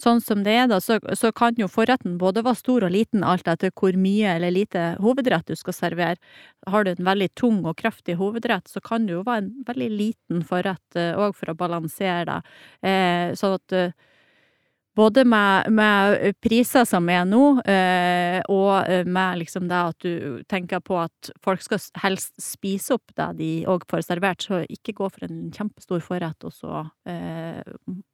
Sånn 0.00 0.22
som 0.24 0.44
det 0.46 0.56
er, 0.56 0.66
da, 0.70 0.80
så, 0.84 0.98
så 1.18 1.32
kan 1.32 1.58
jo 1.58 1.68
forretten 1.70 2.18
både 2.20 2.44
være 2.46 2.62
stor 2.62 2.86
og 2.86 2.94
liten, 2.94 3.24
alt 3.26 3.48
etter 3.50 3.72
hvor 3.74 3.96
mye 3.98 4.36
eller 4.36 4.54
lite 4.54 4.88
hovedrett 5.02 5.48
du 5.48 5.56
skal 5.58 5.76
servere. 5.76 6.16
Har 6.68 6.84
du 6.84 6.92
en 6.92 7.08
veldig 7.08 7.30
tung 7.38 7.60
og 7.66 7.76
kraftig 7.78 7.87
hovedrett, 8.18 8.68
så 8.68 8.80
kan 8.84 9.06
det 9.06 9.16
jo 9.16 9.24
være 9.26 9.44
en 9.44 9.50
veldig 9.68 9.90
liten 9.90 10.44
forrett 10.46 10.98
òg 10.98 11.34
for 11.36 11.52
å 11.52 11.58
balansere 11.58 12.24
det. 12.28 12.38
Eh, 12.88 13.34
sånn 13.38 13.56
at 13.58 13.76
eh, 13.76 13.96
både 14.98 15.24
med, 15.24 15.70
med 15.70 16.34
priser 16.42 16.86
som 16.88 17.06
er 17.12 17.26
nå, 17.28 17.42
eh, 17.68 18.38
og 18.50 18.88
eh, 18.90 19.04
med 19.06 19.42
liksom 19.44 19.68
det 19.70 19.82
at 19.92 19.98
du 20.04 20.40
tenker 20.50 20.82
på 20.84 20.98
at 21.00 21.30
folk 21.44 21.62
skal 21.62 21.82
helst 22.02 22.34
spise 22.42 22.96
opp 22.96 23.14
det 23.18 23.28
de 23.38 23.50
òg 23.70 23.86
får 23.90 24.06
servert, 24.08 24.42
så 24.42 24.64
ikke 24.66 24.96
gå 24.98 25.10
for 25.12 25.28
en 25.28 25.46
kjempestor 25.54 26.02
forrett, 26.04 26.48
og 26.48 26.54
så 26.54 26.82
eh, 27.08 27.62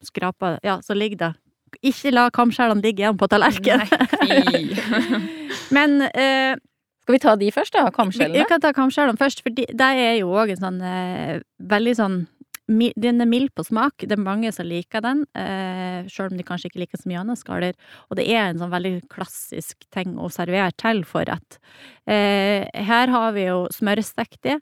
skrape 0.05 0.59
Ja, 0.65 0.79
så 0.85 0.97
ligger 0.97 1.23
det 1.23 1.33
Ikke 1.91 2.13
la 2.13 2.29
kamskjellene 2.35 2.85
ligge 2.85 3.05
igjen 3.05 3.19
på 3.19 3.31
tallerkenen! 3.33 3.89
Men 5.77 6.03
eh, 6.13 6.55
Skal 7.05 7.15
vi 7.19 7.21
ta 7.21 7.35
de 7.37 7.51
først, 7.53 7.75
da? 7.77 7.91
Kamskjellene? 7.93 8.41
vi 8.41 8.49
kan 8.49 8.63
ta 8.65 8.73
kamskjellene 8.73 9.21
først, 9.21 9.43
for 9.45 9.53
de- 9.53 9.67
er 9.77 10.19
jo 10.23 10.31
òg 10.33 10.51
en 10.55 10.63
sånn 10.63 10.79
eh, 10.83 11.41
veldig 11.61 11.95
sånn 12.01 12.27
Den 12.67 13.21
er 13.21 13.27
mild 13.29 13.51
på 13.55 13.61
smak. 13.63 13.93
Det 14.09 14.13
er 14.17 14.23
mange 14.25 14.49
som 14.51 14.65
liker 14.65 15.03
den, 15.05 15.27
eh, 15.37 16.07
sjøl 16.09 16.31
om 16.33 16.39
de 16.39 16.43
kanskje 16.49 16.71
ikke 16.71 16.81
liker 16.81 16.97
så 16.97 17.11
mye 17.11 17.21
annet 17.21 17.37
skaller. 17.37 17.75
Og 18.09 18.17
det 18.17 18.25
er 18.33 18.47
en 18.49 18.57
sånn 18.63 18.73
veldig 18.73 19.03
klassisk 19.13 19.85
ting 19.93 20.15
å 20.17 20.31
servere 20.33 20.73
til 20.81 21.03
forrett. 21.05 21.59
Eh, 22.09 22.65
her 22.73 23.13
har 23.13 23.33
vi 23.37 23.45
jo 23.51 23.67
smørstekt 23.69 24.49
i. 24.49 24.57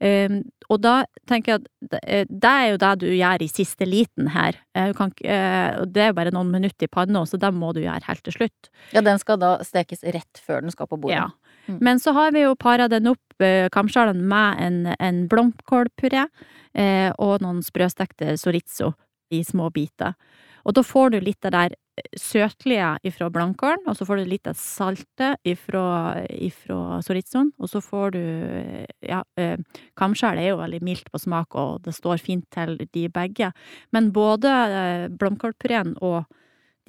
Eh, 0.00 0.40
og 0.70 0.80
da 0.80 1.04
tenker 1.28 1.52
jeg 1.52 1.60
at 1.60 1.68
det, 1.92 2.00
eh, 2.08 2.24
det 2.24 2.50
er 2.56 2.70
jo 2.72 2.76
det 2.78 2.98
du 3.04 3.06
gjør 3.12 3.42
i 3.44 3.48
siste 3.52 3.84
liten 3.86 4.28
her. 4.32 4.54
Eh, 4.74 4.86
Du 4.88 4.94
kan, 4.94 5.12
eh, 5.22 5.84
det 5.84 5.96
er 6.02 6.06
jo 6.08 6.14
bare 6.14 6.32
noen 6.32 6.50
minutter 6.50 6.84
i 6.84 6.88
panna, 6.88 7.20
så 7.28 7.38
det 7.38 7.52
må 7.52 7.74
du 7.74 7.80
gjøre 7.82 8.02
helt 8.08 8.22
til 8.24 8.32
slutt. 8.32 8.70
Ja, 8.94 9.02
den 9.02 9.18
skal 9.18 9.36
da 9.36 9.58
stekes 9.58 10.02
rett 10.02 10.40
før 10.40 10.62
den 10.62 10.70
skal 10.70 10.86
på 10.86 10.98
bordet. 10.98 11.20
Ja. 11.20 11.28
Mm. 11.66 11.78
Men 11.80 12.00
så 12.00 12.12
har 12.16 12.32
vi 12.32 12.44
jo 12.44 12.54
para 12.58 12.88
den 12.88 13.10
opp, 13.12 13.42
eh, 13.42 13.68
kamskjellene, 13.72 14.22
med 14.22 14.62
en, 14.62 14.80
en 14.98 15.26
blomkålpuré 15.30 16.26
eh, 16.74 17.10
og 17.18 17.42
noen 17.44 17.62
sprøstekte 17.64 18.36
chorizo 18.40 18.92
i 19.32 19.42
små 19.44 19.70
biter. 19.70 20.16
Og 20.62 20.76
da 20.76 20.82
får 20.86 21.14
du 21.14 21.20
litt 21.22 21.44
av 21.46 21.54
det 21.54 21.58
der 21.58 21.74
eh, 21.98 22.18
søtlige 22.18 22.90
ifra 23.08 23.28
blankålen, 23.32 23.82
og 23.90 23.96
så 23.98 24.06
får 24.06 24.20
du 24.20 24.30
litt 24.30 24.50
av 24.50 24.58
saltet 24.58 25.40
ifra, 25.48 26.22
ifra 26.28 27.00
chorizoen, 27.06 27.52
og 27.58 27.70
så 27.72 27.82
får 27.84 28.14
du 28.16 28.22
eh, 28.22 28.86
Ja, 29.02 29.22
eh, 29.40 29.58
kamskjell 29.98 30.38
er 30.38 30.52
jo 30.52 30.60
veldig 30.60 30.82
mildt 30.86 31.10
på 31.12 31.20
smak, 31.22 31.56
og 31.58 31.82
det 31.86 31.96
står 31.96 32.22
fint 32.22 32.46
til 32.54 32.78
de 32.84 33.08
begge. 33.12 33.50
Men 33.92 34.12
både 34.14 34.52
eh, 34.52 35.08
blomkålpureen 35.10 35.96
og 36.00 36.22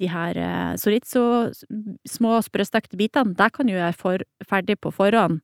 de 0.00 0.10
her 0.10 0.38
eh, 0.38 0.74
chorizo, 0.80 1.24
små 2.08 2.38
sprøstekte 2.44 2.98
bitene, 2.98 3.34
der 3.38 3.52
kan 3.54 3.70
jo 3.70 3.78
jeg 3.78 3.96
for, 3.98 4.24
ferdig 4.48 4.78
på 4.82 4.92
forhånd, 4.94 5.40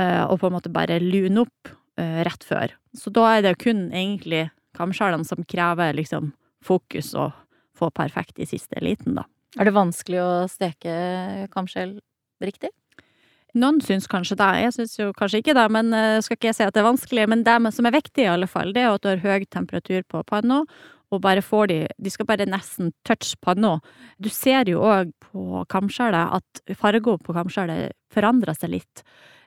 eh, 0.00 0.22
og 0.26 0.40
på 0.42 0.48
en 0.48 0.56
måte 0.56 0.72
bare 0.74 1.00
lune 1.02 1.44
opp 1.44 1.72
eh, 2.00 2.22
rett 2.26 2.46
før. 2.46 2.74
Så 2.98 3.12
da 3.14 3.28
er 3.36 3.46
det 3.46 3.58
kun 3.62 3.90
egentlig 3.90 4.48
kamskjellene 4.78 5.28
som 5.28 5.44
krever 5.46 5.94
liksom 5.98 6.32
fokus 6.64 7.12
og 7.18 7.34
få 7.78 7.90
perfekt 7.94 8.40
i 8.42 8.48
siste 8.48 8.82
liten, 8.82 9.16
da. 9.18 9.26
Er 9.60 9.68
det 9.68 9.76
vanskelig 9.76 10.22
å 10.22 10.30
steke 10.48 10.92
kamskjell 11.52 11.98
riktig? 12.42 12.70
Noen 13.52 13.82
syns 13.84 14.06
kanskje 14.08 14.38
det, 14.40 14.48
jeg 14.62 14.74
syns 14.78 14.94
jo 14.96 15.10
kanskje 15.12 15.42
ikke 15.42 15.54
det, 15.58 15.66
men 15.74 15.92
skal 16.24 16.38
ikke 16.38 16.48
jeg 16.48 16.56
si 16.56 16.64
at 16.64 16.72
det 16.72 16.80
er 16.80 16.86
vanskelig. 16.86 17.26
Men 17.28 17.42
det 17.44 17.58
som 17.76 17.84
er 17.84 17.92
viktig, 17.92 18.24
i 18.24 18.30
alle 18.32 18.48
fall, 18.48 18.72
det 18.72 18.80
er 18.80 18.94
at 18.94 19.04
du 19.04 19.10
har 19.10 19.20
høy 19.20 19.44
temperatur 19.44 20.06
på 20.08 20.22
panna, 20.24 20.62
og 21.12 21.22
bare 21.24 21.44
får 21.44 21.70
de 21.70 21.78
De 22.00 22.10
skal 22.10 22.26
bare 22.26 22.48
nesten 22.48 22.92
touche 23.04 23.36
panna. 23.40 23.78
Du 24.18 24.30
ser 24.32 24.68
jo 24.70 24.80
òg 24.80 25.12
på 25.28 25.64
kamskjellet 25.68 26.36
at 26.38 26.76
fargen 26.78 27.20
på 27.22 27.36
kamskjellet 27.36 27.92
forandrer 28.12 28.56
seg 28.56 28.78
litt. 28.78 29.04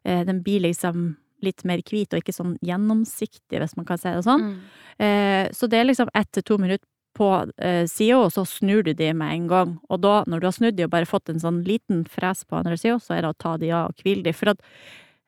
Uh, 0.08 0.24
den 0.28 0.44
blir 0.46 0.62
liksom 0.68 1.16
litt 1.44 1.66
mer 1.68 1.82
hvit 1.86 2.14
og 2.14 2.22
ikke 2.22 2.34
sånn 2.34 2.56
gjennomsiktig, 2.66 3.60
hvis 3.60 3.76
man 3.78 3.86
kan 3.86 4.00
si 4.00 4.10
det 4.10 4.26
sånn. 4.26 4.46
Mm. 4.46 4.60
Uh, 5.02 5.46
så 5.54 5.68
det 5.70 5.82
er 5.82 5.90
liksom 5.90 6.14
ett 6.14 6.32
til 6.34 6.46
to 6.46 6.58
minutter 6.62 6.88
på 7.16 7.30
eh, 7.58 7.86
sida, 7.88 8.20
og 8.20 8.34
så 8.36 8.44
snur 8.48 8.84
du 8.84 8.94
de 8.94 9.14
med 9.16 9.34
en 9.34 9.48
gang. 9.48 9.74
Og 9.90 10.02
da, 10.04 10.18
når 10.28 10.42
du 10.42 10.50
har 10.50 10.56
snudd 10.58 10.78
de 10.78 10.86
og 10.88 10.92
bare 10.94 11.10
fått 11.10 11.32
en 11.32 11.42
sånn 11.42 11.62
liten 11.68 12.04
fres 12.12 12.44
på 12.44 12.60
andre 12.60 12.78
sida, 12.80 13.00
så 13.00 13.16
er 13.16 13.24
det 13.24 13.32
å 13.32 13.40
ta 13.40 13.56
de 13.62 13.72
av 13.72 13.94
og 13.94 14.04
hvile 14.04 14.26
de. 14.26 14.36
For 14.36 14.52
at 14.52 14.62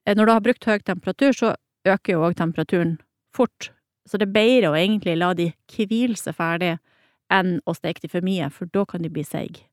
eh, 0.06 0.16
når 0.18 0.28
du 0.28 0.34
har 0.36 0.46
brukt 0.50 0.68
høy 0.68 0.78
temperatur, 0.84 1.32
så 1.36 1.54
øker 1.88 2.18
jo 2.18 2.26
òg 2.28 2.38
temperaturen 2.40 2.98
fort. 3.36 3.72
Så 4.08 4.18
det 4.20 4.30
er 4.30 4.36
bedre 4.38 4.70
å 4.72 4.78
egentlig 4.80 5.18
la 5.20 5.34
de 5.36 5.50
hvile 5.74 6.16
seg 6.16 6.36
ferdig 6.38 6.78
enn 7.34 7.58
å 7.68 7.74
steke 7.76 8.00
de 8.06 8.08
for 8.12 8.24
mye, 8.24 8.48
for 8.50 8.70
da 8.72 8.86
kan 8.88 9.04
de 9.04 9.10
bli 9.12 9.24
seige. 9.28 9.66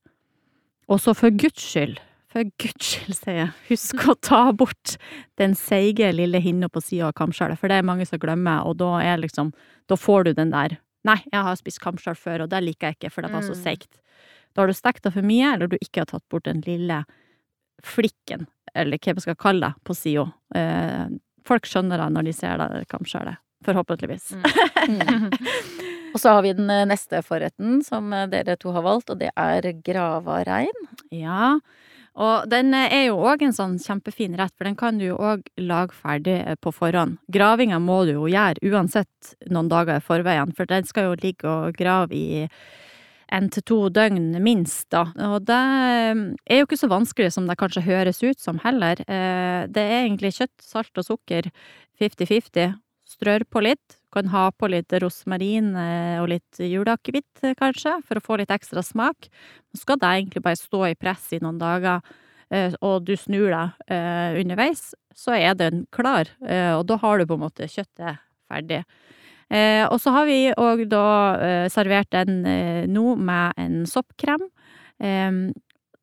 Og 0.90 0.98
så 1.00 1.14
for 1.16 1.30
guds 1.30 1.62
skyld, 1.62 2.00
for 2.28 2.42
guds 2.58 2.84
skyld, 2.90 3.14
sier 3.14 3.36
jeg, 3.38 3.50
husk 3.70 4.02
å 4.10 4.16
ta 4.20 4.40
bort 4.52 4.96
den 5.38 5.54
seige 5.54 6.10
lille 6.12 6.40
hinna 6.42 6.68
på 6.68 6.82
sida 6.82 7.12
av 7.12 7.14
kamskjellet, 7.14 7.60
for 7.60 7.70
det 7.70 7.78
er 7.78 7.86
mange 7.86 8.06
som 8.10 8.18
glemmer, 8.18 8.66
og 8.66 8.76
da 8.82 8.96
er 9.04 9.22
liksom 9.22 9.52
Da 9.88 9.96
får 10.00 10.24
du 10.24 10.32
den 10.34 10.50
der 10.50 10.78
Nei, 11.04 11.18
jeg 11.30 11.42
har 11.44 11.56
spist 11.60 11.80
kamskjell 11.84 12.16
før, 12.16 12.42
og 12.44 12.48
det 12.50 12.62
liker 12.64 12.88
jeg 12.88 12.96
ikke, 12.96 13.10
for 13.12 13.22
det 13.22 13.30
var 13.30 13.42
så 13.44 13.52
Mm. 13.52 13.62
seigt. 13.62 13.98
Da 14.54 14.62
har 14.62 14.66
du 14.66 14.72
stekt 14.72 15.02
det 15.02 15.12
for 15.12 15.20
mye, 15.22 15.52
eller 15.52 15.66
du 15.68 15.76
ikke 15.76 16.00
har 16.00 16.06
tatt 16.06 16.24
bort 16.30 16.44
den 16.44 16.62
lille 16.64 17.04
flikken, 17.84 18.46
eller 18.74 18.96
hva 18.98 19.12
man 19.14 19.20
skal 19.20 19.36
kalle 19.36 19.60
det, 19.68 19.84
på 19.84 19.94
sida. 19.94 20.24
Eh, 20.54 21.08
folk 21.44 21.66
skjønner 21.68 21.98
det 22.00 22.08
når 22.14 22.24
de 22.24 22.32
ser 22.32 22.56
det 22.56 22.88
kamskjellet. 22.88 23.36
Forhåpentligvis. 23.64 24.32
Mm. 24.34 25.30
Og 26.14 26.20
så 26.22 26.30
har 26.36 26.44
vi 26.46 26.52
den 26.54 26.70
eh, 26.70 26.84
neste 26.86 27.22
forretten 27.26 27.80
som 27.82 28.12
eh, 28.14 28.28
dere 28.30 28.54
to 28.60 28.70
har 28.74 28.84
valgt, 28.86 29.10
og 29.10 29.18
det 29.18 29.32
er 29.34 29.66
gravarein. 29.82 30.84
Ja, 31.10 31.56
og 32.14 32.46
den 32.46 32.70
eh, 32.76 32.92
er 32.94 33.02
jo 33.08 33.16
òg 33.26 33.42
en 33.42 33.56
sånn 33.56 33.74
kjempefin 33.82 34.36
rett, 34.38 34.54
for 34.54 34.68
den 34.68 34.76
kan 34.78 35.00
du 35.00 35.08
jo 35.08 35.16
òg 35.18 35.42
lage 35.58 35.96
ferdig 35.98 36.36
på 36.62 36.70
forhånd. 36.76 37.18
Gravinga 37.34 37.80
må 37.82 38.04
du 38.06 38.14
jo 38.14 38.28
gjøre 38.30 38.62
uansett 38.70 39.34
noen 39.50 39.70
dager 39.72 39.98
i 39.98 40.06
forveien, 40.06 40.54
for 40.54 40.70
den 40.70 40.86
skal 40.86 41.10
jo 41.10 41.18
ligge 41.24 41.50
og 41.50 41.74
grave 41.80 42.14
i 42.14 42.44
en 43.34 43.48
til 43.50 43.64
to 43.66 43.80
døgn 43.90 44.36
minst, 44.44 44.86
da. 44.94 45.08
Og 45.32 45.48
det 45.48 45.58
er 45.58 46.60
jo 46.60 46.68
ikke 46.68 46.78
så 46.78 46.92
vanskelig 46.92 47.32
som 47.34 47.48
det 47.50 47.58
kanskje 47.58 47.82
høres 47.88 48.22
ut 48.22 48.38
som 48.38 48.60
heller. 48.62 49.00
Eh, 49.08 49.66
Det 49.66 49.82
er 49.82 50.04
egentlig 50.04 50.36
kjøtt, 50.38 50.54
salt 50.62 51.02
og 51.02 51.08
sukker 51.08 51.50
50-50. 51.98 52.78
Strør 53.14 53.46
på 53.50 53.62
litt. 53.64 53.98
Kan 54.14 54.28
ha 54.30 54.48
på 54.54 54.68
litt 54.70 54.92
rosmarin 55.02 55.72
eh, 55.78 56.18
og 56.22 56.28
litt 56.30 56.60
juleakevitt, 56.62 57.42
eh, 57.42 57.56
kanskje, 57.58 57.96
for 58.06 58.18
å 58.18 58.24
få 58.24 58.38
litt 58.40 58.52
ekstra 58.54 58.82
smak. 58.84 59.28
Så 59.74 59.82
skal 59.82 59.98
det 60.02 60.10
egentlig 60.10 60.44
bare 60.44 60.60
stå 60.60 60.82
i 60.90 60.98
press 60.98 61.30
i 61.34 61.40
noen 61.42 61.58
dager, 61.62 62.02
eh, 62.50 62.74
og 62.82 63.06
du 63.06 63.14
snur 63.18 63.50
deg 63.54 64.38
underveis, 64.42 64.92
så 65.14 65.34
er 65.38 65.54
den 65.58 65.84
klar, 65.94 66.30
og 66.42 66.86
da 66.90 66.96
har 66.98 67.18
du 67.18 67.26
på 67.30 67.36
en 67.38 67.44
måte 67.44 67.68
kjøttet 67.70 68.18
ferdig. 68.50 68.80
Og 69.54 70.00
så 70.02 70.10
har 70.10 70.26
vi 70.26 70.38
òg 70.58 70.82
da 70.90 71.68
servert 71.70 72.10
den 72.10 72.42
nå 72.90 73.14
med 73.14 73.54
en 73.62 73.84
soppkrem. 73.86 74.42
Eh, 75.02 75.30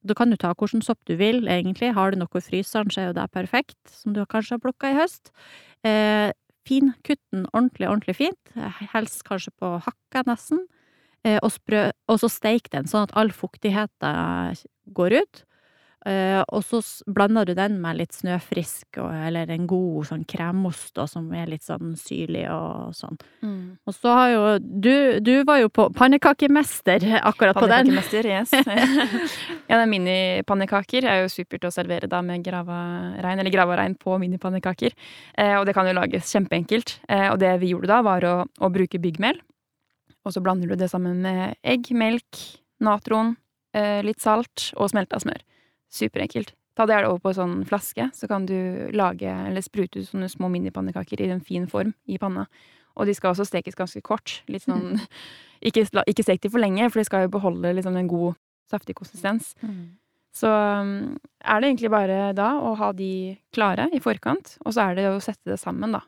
da 0.02 0.18
kan 0.18 0.32
du 0.32 0.38
ta 0.40 0.54
hvilken 0.58 0.82
sopp 0.86 1.00
du 1.06 1.16
vil, 1.20 1.44
egentlig. 1.48 1.94
Har 1.94 2.12
du 2.12 2.22
noe 2.22 2.40
i 2.40 2.46
fryseren, 2.46 2.90
så 2.92 3.04
er 3.04 3.10
jo 3.12 3.18
det 3.20 3.28
perfekt, 3.36 3.80
som 3.94 4.16
du 4.16 4.24
kanskje 4.26 4.58
har 4.58 4.64
plukka 4.64 4.92
i 4.92 4.98
høst. 4.98 5.32
Eh, 5.86 6.32
Finkutt 6.68 7.22
den 7.34 7.48
ordentlig, 7.52 7.88
ordentlig 7.90 8.18
fint, 8.20 8.54
helst 8.94 9.24
kanskje 9.26 9.54
på 9.58 9.76
hakka 9.82 10.26
nesten. 10.30 10.66
Eh, 11.26 11.38
og, 11.42 11.52
sprø, 11.54 11.88
og 12.10 12.18
så 12.22 12.30
steik 12.32 12.70
den, 12.74 12.88
sånn 12.90 13.06
at 13.06 13.16
all 13.18 13.30
fuktigheten 13.34 14.58
går 14.98 15.22
ut. 15.22 15.44
Eh, 16.06 16.40
og 16.50 16.64
så 16.66 16.80
blander 17.06 17.46
du 17.46 17.54
den 17.54 17.76
med 17.82 18.00
litt 18.00 18.16
snøfrisk, 18.18 18.98
og, 19.04 19.12
eller 19.28 19.52
en 19.54 19.68
god 19.70 20.08
sånn 20.10 20.24
kremost, 20.30 20.96
da, 20.98 21.06
som 21.10 21.28
er 21.38 21.52
litt 21.52 21.66
sånn 21.66 21.94
syrlig 22.00 22.48
og 22.50 22.96
sånn. 22.98 23.20
Mm. 23.46 23.60
Og 23.86 23.94
så 23.94 24.16
har 24.18 24.32
jo 24.32 24.42
Du, 24.62 25.20
du 25.22 25.44
var 25.46 25.62
jo 25.62 25.70
på 25.70 25.88
pannekakemester 25.94 27.06
akkurat 27.22 27.60
på 27.60 27.70
den. 27.70 27.92
Pannekakemester, 27.92 28.30
yes. 28.32 28.56
ja, 29.70 29.76
det 29.76 29.82
er 29.84 29.92
minipannekaker 29.92 31.06
er 31.06 31.22
jo 31.22 31.30
supert 31.34 31.70
å 31.70 31.74
servere 31.74 32.10
da 32.10 32.24
med 32.26 32.42
gravarein, 32.46 33.38
eller 33.38 33.54
gravarein 33.54 33.96
på 34.00 34.18
minipannekaker. 34.22 34.98
Eh, 35.38 35.54
og 35.60 35.68
det 35.70 35.78
kan 35.78 35.90
jo 35.90 35.96
lages 35.98 36.34
kjempeenkelt. 36.34 36.98
Eh, 37.10 37.30
og 37.30 37.38
det 37.44 37.54
vi 37.62 37.76
gjorde 37.76 37.92
da, 37.94 38.02
var 38.06 38.26
å, 38.26 38.36
å 38.48 38.74
bruke 38.74 39.02
byggmel. 39.02 39.38
Og 40.26 40.34
så 40.34 40.42
blander 40.42 40.70
du 40.70 40.78
det 40.78 40.90
sammen 40.92 41.22
med 41.22 41.58
egg, 41.62 41.94
melk, 41.98 42.42
natron, 42.82 43.36
eh, 43.78 44.02
litt 44.06 44.22
salt 44.22 44.72
og 44.78 44.92
smelta 44.94 45.22
smør. 45.22 45.42
Superenkelt. 45.92 46.54
Ta 46.78 46.86
det 46.88 47.02
over 47.04 47.20
på 47.20 47.32
en 47.34 47.38
sånn 47.38 47.56
flaske, 47.68 48.08
så 48.16 48.28
kan 48.32 48.46
du 48.48 48.90
lage 48.96 49.28
eller 49.28 49.64
sprute 49.64 50.00
ut 50.00 50.08
sånne 50.08 50.30
små 50.32 50.48
minipannekaker 50.54 51.20
i 51.20 51.32
en 51.34 51.44
fin 51.44 51.68
form 51.68 51.92
i 52.08 52.20
panna. 52.22 52.46
Og 52.96 53.08
de 53.08 53.16
skal 53.16 53.34
også 53.34 53.48
stekes 53.48 53.76
ganske 53.76 54.02
kort. 54.04 54.40
Litt 54.52 54.68
sånn 54.68 55.00
Ikke, 55.62 55.84
ikke 56.10 56.24
stek 56.26 56.40
de 56.42 56.50
for 56.50 56.58
lenge, 56.58 56.88
for 56.90 56.98
de 56.98 57.06
skal 57.06 57.28
jo 57.28 57.36
beholde 57.36 57.70
liksom 57.78 57.94
en 58.00 58.08
god, 58.10 58.34
saftig 58.72 58.96
konsistens. 58.98 59.52
Så 60.34 60.50
um, 60.50 61.20
er 61.44 61.62
det 61.62 61.68
egentlig 61.70 61.92
bare 61.94 62.32
da 62.34 62.48
å 62.66 62.72
ha 62.80 62.88
de 62.98 63.38
klare 63.54 63.86
i 63.94 64.00
forkant, 64.02 64.56
og 64.66 64.74
så 64.74 64.88
er 64.88 64.98
det 64.98 65.06
å 65.12 65.20
sette 65.22 65.52
det 65.52 65.60
sammen, 65.62 65.94
da. 65.94 66.02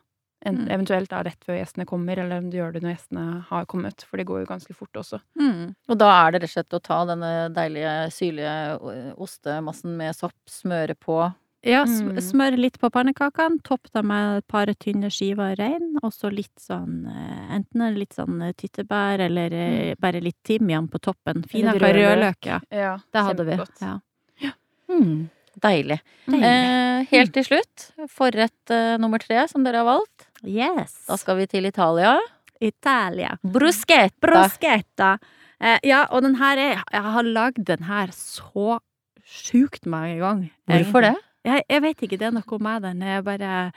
En, 0.44 0.56
Mm. 0.64 0.70
Eventuelt 0.70 1.08
da 1.10 1.22
rett 1.24 1.40
før 1.44 1.56
gjestene 1.58 1.86
kommer, 1.86 2.18
eller 2.18 2.38
om 2.38 2.50
du 2.50 2.58
gjør 2.58 2.72
det 2.74 2.82
når 2.82 2.96
gjestene 2.96 3.44
har 3.48 3.64
kommet, 3.66 4.02
for 4.04 4.16
det 4.20 4.26
går 4.26 4.40
jo 4.44 4.46
ganske 4.50 4.74
fort 4.76 4.92
også. 5.00 5.20
Mm. 5.40 5.74
Og 5.88 5.98
da 5.98 6.10
er 6.26 6.32
det 6.32 6.42
rett 6.42 6.50
og 6.50 6.54
slett 6.54 6.76
å 6.76 6.82
ta 6.82 6.98
denne 7.06 7.30
deilige, 7.54 7.94
syrlige 8.12 9.14
ostemassen 9.16 9.96
med 9.96 10.14
sopp, 10.16 10.36
smøre 10.50 10.94
på. 10.94 11.34
Ja, 11.64 11.84
Mm. 11.86 12.18
smør 12.20 12.58
litt 12.58 12.78
på 12.78 12.90
pannekakene, 12.92 13.62
topp 13.64 13.88
dem 13.94 14.06
med 14.08 14.36
et 14.38 14.46
par 14.48 14.66
tynne 14.66 15.08
skiver 15.08 15.56
rein, 15.56 15.96
og 16.02 16.12
så 16.12 16.30
litt 16.30 16.52
sånn 16.60 17.06
eh, 17.08 17.54
Enten 17.56 17.94
litt 17.96 18.12
sånn 18.12 18.42
eh, 18.42 18.52
tyttebær, 18.52 19.18
eller 19.20 19.48
mm. 19.50 19.96
bare 19.98 20.20
litt 20.20 20.36
timian 20.44 20.88
på 20.88 20.98
toppen. 21.00 21.42
Finhakka 21.42 21.78
rødløk. 21.80 22.04
rødløk, 22.04 22.46
ja. 22.46 22.60
Ja, 22.70 22.98
Det 23.10 23.22
hadde 23.24 23.44
vi. 23.46 23.58
Ja. 23.80 24.52
Mm, 24.90 25.30
deilig. 25.58 26.00
Deilig. 26.28 26.44
Eh, 26.44 27.06
helt 27.10 27.32
til 27.32 27.44
slutt, 27.44 27.86
forrett 28.10 28.70
eh, 28.70 28.98
nummer 28.98 29.18
tre 29.18 29.48
som 29.48 29.64
dere 29.64 29.76
har 29.80 29.86
valgt. 29.88 30.23
Yes. 30.46 30.96
Da 31.08 31.16
skal 31.20 31.38
vi 31.40 31.46
til 31.50 31.66
Italia. 31.68 32.16
Italia. 32.60 33.36
Bruschetta. 33.42 34.20
Bruschetta. 34.22 35.18
Eh, 35.60 35.78
ja, 35.86 36.04
og 36.10 36.22
den 36.22 36.36
her 36.36 36.58
er 36.58 36.82
Jeg 36.92 37.02
har 37.02 37.22
lagd 37.22 37.64
den 37.66 37.84
her 37.84 38.12
så 38.12 38.78
sjukt 39.24 39.86
mange 39.86 40.18
ganger. 40.20 40.50
Hvorfor 40.68 41.00
det? 41.00 41.14
Jeg, 41.44 41.62
jeg 41.68 41.82
vet 41.82 42.02
ikke, 42.02 42.16
det 42.20 42.28
er 42.28 42.36
noe 42.36 42.58
med 42.60 42.82
den. 42.84 43.02
Jeg 43.02 43.24
bare 43.24 43.72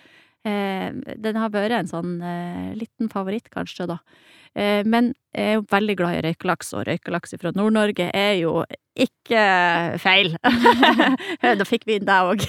Den 0.47 1.39
har 1.41 1.53
vært 1.53 1.75
en 1.77 1.89
sånn 1.89 2.17
eh, 2.21 2.73
liten 2.79 3.09
favoritt, 3.11 3.49
kanskje, 3.53 3.87
da. 3.89 3.99
Eh, 4.57 4.81
men 4.87 5.11
jeg 5.35 5.51
er 5.51 5.57
jo 5.59 5.65
veldig 5.69 5.95
glad 5.99 6.17
i 6.17 6.21
røykelaks, 6.25 6.73
og 6.73 6.87
røykelaks 6.87 7.35
fra 7.37 7.51
Nord-Norge 7.53 8.07
er 8.15 8.39
jo 8.39 8.63
ikke 8.97 9.41
feil. 10.01 10.31
da 11.59 11.67
fikk 11.67 11.85
vi 11.85 11.99
inn 11.99 12.07
det 12.07 12.15
òg. 12.25 12.45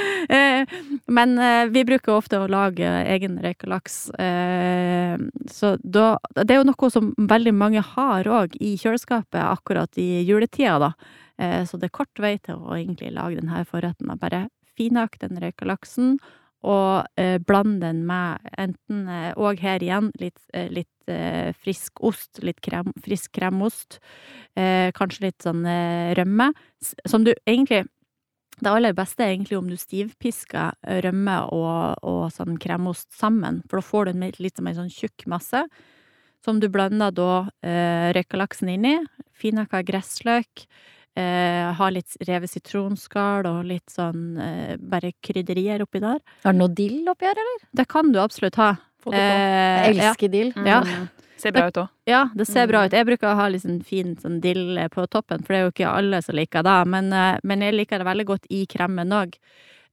men 1.16 1.32
eh, 1.40 1.62
vi 1.72 1.86
bruker 1.88 2.18
ofte 2.18 2.42
å 2.42 2.50
lage 2.52 2.90
egen 3.14 3.38
røykelaks. 3.40 3.96
Eh, 4.20 5.16
så 5.50 5.74
da 5.80 6.12
Det 6.36 6.52
er 6.52 6.60
jo 6.60 6.68
noe 6.68 6.92
som 6.92 7.14
veldig 7.16 7.54
mange 7.56 7.84
har 7.94 8.28
òg 8.28 8.58
i 8.60 8.74
kjøleskapet 8.80 9.40
akkurat 9.40 9.96
i 10.00 10.22
juletida, 10.28 10.76
da. 10.90 10.92
Eh, 11.40 11.64
Så 11.64 11.80
det 11.80 11.88
er 11.88 11.96
kort 12.02 12.20
vei 12.20 12.36
til 12.38 12.60
å 12.60 12.76
egentlig 12.76 13.14
lage 13.16 13.40
denne 13.40 13.64
forretten. 13.64 14.12
Bare 14.20 14.48
finhakk 14.76 15.18
den 15.20 15.40
røykelaksen, 15.40 16.18
og 16.66 17.06
eh, 17.16 17.38
bland 17.38 17.80
den 17.80 18.02
med 18.08 18.50
enten 18.60 19.06
eh, 19.08 19.30
Og 19.40 19.60
her 19.62 19.80
igjen 19.80 20.10
litt, 20.20 20.38
eh, 20.52 20.68
litt 20.68 21.08
eh, 21.08 21.54
frisk 21.56 22.02
ost, 22.04 22.42
litt 22.44 22.60
krem, 22.60 22.92
frisk 23.00 23.32
kremost. 23.38 23.98
Eh, 24.56 24.90
kanskje 24.96 25.28
litt 25.28 25.46
sånn 25.46 25.64
eh, 25.64 26.12
rømme. 26.18 26.50
Som 27.08 27.24
du 27.24 27.32
egentlig 27.46 27.86
Det 28.60 28.68
aller 28.68 28.92
beste 28.92 29.24
er 29.24 29.32
egentlig 29.32 29.56
om 29.56 29.70
du 29.70 29.76
stivpisker 29.80 30.74
rømme 31.06 31.36
og, 31.48 32.02
og 32.04 32.26
sånn 32.34 32.58
kremost 32.60 33.08
sammen, 33.16 33.62
for 33.70 33.80
da 33.80 33.86
får 33.86 34.04
du 34.04 34.10
en 34.10 34.26
litt 34.36 34.58
som 34.58 34.66
en 34.68 34.76
sånn 34.82 34.92
tjukk 34.92 35.24
masse. 35.32 35.62
Som 36.44 36.60
du 36.60 36.68
blander 36.68 37.12
da 37.12 37.48
eh, 37.64 38.12
inn 38.12 38.68
inni. 38.74 38.94
Finhakka 39.32 39.80
gressløk. 39.84 40.66
Eh, 41.16 41.72
ha 41.74 41.88
litt 41.90 42.14
revet 42.26 42.50
sitronskall 42.52 43.44
og 43.50 43.64
litt 43.66 43.90
sånn 43.90 44.38
eh, 44.40 44.76
bare 44.78 45.10
krydderier 45.20 45.82
oppi 45.82 45.98
der. 46.00 46.20
Har 46.44 46.52
det 46.54 46.58
noe 46.60 46.68
dill 46.72 47.08
oppi 47.10 47.26
her, 47.26 47.34
eller? 47.42 47.64
Det 47.74 47.88
kan 47.90 48.12
du 48.12 48.20
absolutt 48.22 48.54
ha. 48.56 48.76
Få 49.02 49.10
det 49.10 49.18
på. 49.18 49.24
Eh, 49.24 49.86
Jeg 49.88 49.96
ja. 49.96 50.10
elsker 50.12 50.28
dill. 50.30 50.52
Ja. 50.64 50.80
Mm. 50.86 51.08
Ser 51.40 51.52
bra 51.56 51.66
ut 51.70 51.78
òg. 51.80 51.88
Ja, 52.06 52.28
det 52.36 52.46
ser 52.46 52.66
bra 52.68 52.82
Mm. 52.82 52.86
ut. 52.86 52.92
Jeg 52.92 53.06
bruker 53.06 53.26
å 53.32 53.34
ha 53.34 53.48
litt 53.48 53.62
sånn 53.62 53.82
fin 53.84 54.14
sånn 54.16 54.40
dill 54.40 54.76
på 54.92 55.06
toppen, 55.08 55.40
for 55.42 55.52
det 55.54 55.58
er 55.58 55.64
jo 55.64 55.70
ikke 55.72 55.88
alle 55.96 56.20
som 56.22 56.34
liker 56.36 56.62
det, 56.62 56.86
men, 56.86 57.12
eh, 57.12 57.38
men 57.42 57.60
jeg 57.60 57.74
liker 57.74 57.98
det 57.98 58.06
veldig 58.06 58.26
godt 58.26 58.46
i 58.50 58.66
kremen 58.66 59.08
òg. 59.10 59.34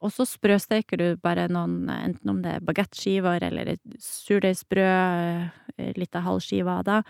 Og 0.01 0.11
så 0.11 0.27
sprøsteker 0.27 0.97
du 0.97 1.15
bare 1.15 1.47
noen, 1.47 1.89
eh, 1.89 2.03
enten 2.09 2.29
om 2.29 2.41
det 2.43 2.53
er 2.55 2.59
bagettskiver 2.59 3.41
eller 3.41 3.77
surdeigsbrød, 3.97 5.51
eh, 5.77 5.93
litt 5.95 6.15
av 6.15 6.23
halvskiva 6.23 6.79
av 6.79 6.83
det, 6.85 7.03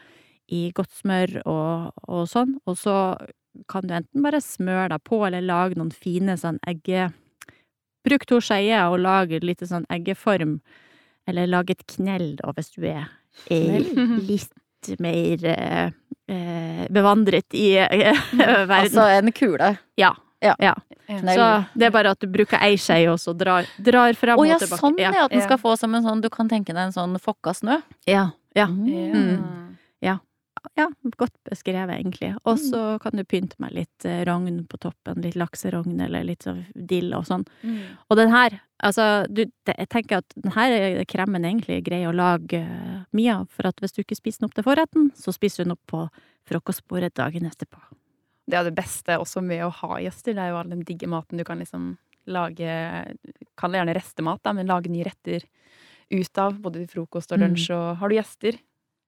i 0.53 0.67
godt 0.75 0.93
smør 1.01 1.39
og, 1.45 1.93
og 2.07 2.27
sånn. 2.31 2.57
Og 2.67 2.77
så 2.79 2.95
kan 3.71 3.87
du 3.87 3.95
enten 3.97 4.25
bare 4.25 4.41
smøre 4.43 4.91
deg 4.93 5.03
på, 5.07 5.21
eller 5.27 5.45
lage 5.45 5.79
noen 5.79 5.93
fine 5.93 6.37
sånn 6.39 6.61
egge... 6.67 7.09
Bruk 8.07 8.23
to 8.29 8.37
skeier 8.39 8.87
og 8.87 9.01
lag 9.03 9.33
litt 9.43 9.65
sånn 9.67 9.83
eggeform, 9.91 10.61
eller 11.27 11.49
lag 11.49 11.67
et 11.73 11.81
knell 11.91 12.37
da, 12.37 12.53
hvis 12.55 12.69
du 12.77 12.85
er, 12.87 13.09
er 13.51 13.83
litt 14.29 14.53
mer 15.03 15.43
eh, 15.51 15.89
eh, 16.31 16.85
bevandret 16.93 17.57
i 17.57 17.73
eh, 17.83 18.21
verden. 18.37 18.71
Altså 18.77 19.09
en 19.11 19.33
kule. 19.35 19.73
ja. 19.99 20.13
Ja. 20.39 20.53
ja. 20.61 20.75
Så 21.07 21.45
det 21.73 21.87
er 21.87 21.91
bare 21.91 22.11
at 22.13 22.21
du 22.21 22.27
bruker 22.29 22.61
ei 22.61 22.75
skje, 22.77 22.99
og 23.09 23.17
så 23.19 23.33
drar, 23.33 23.65
drar 23.81 24.13
frem 24.13 24.37
Å 24.37 24.43
og 24.43 24.45
ja, 24.45 24.59
tilbake. 24.61 24.79
sånn 24.83 24.99
ja, 25.01 25.13
at 25.23 25.33
den 25.33 25.41
skal 25.41 25.57
få 25.57 25.73
som 25.81 25.95
en 25.97 26.05
sånn 26.05 26.21
Du 26.21 26.29
kan 26.29 26.45
tenke 26.51 26.75
deg 26.75 26.83
en 26.83 26.93
sånn 26.93 27.17
fokka 27.21 27.55
snø. 27.57 27.79
Ja. 28.05 28.27
Ja. 28.57 28.67
Mm. 28.69 29.76
Ja, 30.75 30.87
godt 31.17 31.33
beskrevet, 31.47 31.95
egentlig. 31.99 32.35
Og 32.45 32.57
så 32.59 32.99
kan 33.01 33.11
du 33.15 33.23
pynte 33.23 33.55
med 33.59 33.71
litt 33.73 34.05
eh, 34.05 34.23
rogn 34.25 34.65
på 34.67 34.77
toppen, 34.77 35.21
litt 35.21 35.35
lakserogn 35.35 35.99
eller 36.01 36.23
litt 36.23 36.43
sånn 36.43 36.65
dill 36.75 37.13
og 37.13 37.25
sånn. 37.25 37.45
Og 38.09 38.17
den 38.17 38.29
her, 38.33 38.59
altså, 38.83 39.25
du, 39.29 39.45
jeg 39.67 39.89
tenker 39.89 40.17
at 40.17 40.33
den 40.35 40.51
her 40.51 41.03
kremen 41.05 41.45
er 41.45 41.49
egentlig 41.53 41.83
grei 41.85 42.03
å 42.07 42.13
lage 42.15 42.59
eh, 42.61 43.03
mye 43.13 43.35
av, 43.41 43.47
for 43.49 43.67
at 43.67 43.79
hvis 43.79 43.93
du 43.93 44.01
ikke 44.03 44.15
spiser 44.19 44.39
den 44.41 44.49
opp 44.49 44.55
til 44.55 44.63
forretten, 44.67 45.11
så 45.15 45.31
spiser 45.31 45.63
du 45.63 45.69
den 45.69 45.77
opp 45.77 45.85
på 45.87 46.09
frokostbordet 46.47 47.13
dagen 47.15 47.45
etterpå. 47.45 47.79
Det 48.47 48.55
er 48.55 48.63
det 48.63 48.75
beste 48.77 49.17
også 49.19 49.41
med 49.43 49.65
å 49.65 49.69
ha 49.69 49.97
gjester. 49.99 50.33
Det 50.33 50.39
er 50.43 50.53
jo 50.53 50.59
all 50.61 50.69
den 50.71 50.83
digge 50.87 51.07
maten 51.11 51.37
du 51.37 51.43
kan 51.43 51.59
liksom 51.59 51.97
lage 52.27 52.67
Kall 53.55 53.71
det 53.71 53.79
gjerne 53.79 53.95
restemat, 53.95 54.41
da, 54.43 54.53
men 54.53 54.67
lage 54.67 54.89
nye 54.91 55.03
retter 55.07 55.43
ut 56.11 56.37
av. 56.39 56.55
Både 56.63 56.79
til 56.85 56.87
frokost 56.87 57.31
og 57.31 57.39
Mm. 57.39 57.43
lunsj. 57.47 57.69
Og 57.75 57.97
har 57.97 58.09
du 58.09 58.15
gjester, 58.15 58.57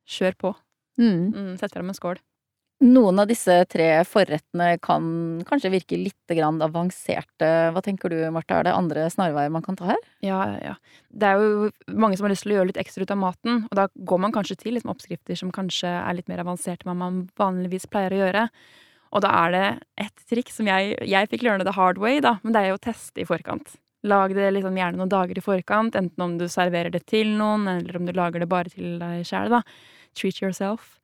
kjør 0.07 0.35
på. 0.37 0.55
Mm. 0.99 1.29
Mm, 1.33 1.53
Sett 1.61 1.73
frem 1.73 1.89
en 1.89 1.97
skål. 1.97 2.19
Noen 2.79 3.19
av 3.19 3.27
disse 3.27 3.51
tre 3.67 3.89
forrettene 4.07 4.77
kan 4.79 5.03
kanskje 5.47 5.71
virke 5.73 5.97
litt 5.99 6.31
grann 6.31 6.61
avanserte. 6.63 7.49
Hva 7.75 7.81
tenker 7.83 8.13
du, 8.13 8.21
Marta, 8.31 8.61
Er 8.61 8.69
det 8.69 8.75
andre 8.75 9.09
snarveier 9.11 9.51
man 9.51 9.65
kan 9.65 9.75
ta 9.75 9.89
her? 9.89 10.05
Ja, 10.23 10.37
ja, 10.47 10.59
ja. 10.71 10.75
Det 11.11 11.27
er 11.27 11.43
jo 11.43 11.71
mange 11.91 12.15
som 12.15 12.23
har 12.23 12.31
lyst 12.31 12.45
til 12.47 12.53
å 12.53 12.59
gjøre 12.61 12.71
litt 12.71 12.79
ekstra 12.79 13.03
ut 13.03 13.11
av 13.11 13.19
maten, 13.19 13.65
og 13.67 13.75
da 13.75 13.89
går 13.91 14.21
man 14.23 14.31
kanskje 14.31 14.55
til 14.63 14.77
liksom 14.77 14.93
oppskrifter 14.93 15.35
som 15.35 15.51
kanskje 15.51 15.91
er 15.91 16.15
litt 16.15 16.31
mer 16.31 16.45
avanserte 16.45 16.87
enn 16.87 17.03
man 17.03 17.19
vanligvis 17.35 17.89
pleier 17.91 18.15
å 18.15 18.21
gjøre. 18.23 18.47
Og 19.11 19.25
da 19.25 19.35
er 19.43 19.51
det 19.51 19.67
et 20.05 20.25
triks 20.31 20.55
som 20.61 20.71
jeg, 20.71 20.95
jeg 21.03 21.31
fikk 21.33 21.43
learne 21.43 21.67
the 21.67 21.75
hard 21.75 21.99
way, 21.99 22.21
da, 22.23 22.37
men 22.43 22.55
det 22.55 22.63
er 22.63 22.71
jo 22.71 22.79
å 22.79 22.85
teste 22.87 23.19
i 23.19 23.27
forkant. 23.27 23.75
Lag 24.07 24.31
det 24.31 24.53
liksom 24.55 24.77
gjerne 24.79 25.01
noen 25.01 25.11
dager 25.11 25.35
i 25.35 25.43
forkant, 25.43 25.97
enten 25.99 26.23
om 26.23 26.37
du 26.39 26.47
serverer 26.47 26.93
det 26.93 27.03
til 27.11 27.33
noen, 27.35 27.67
eller 27.67 27.97
om 27.99 28.05
du 28.07 28.13
lager 28.15 28.39
det 28.39 28.47
bare 28.47 28.71
til 28.71 28.95
deg 29.01 29.25
sjæl, 29.27 29.51
da. 29.51 29.65
Treat 30.17 30.41
yourself. 30.43 30.97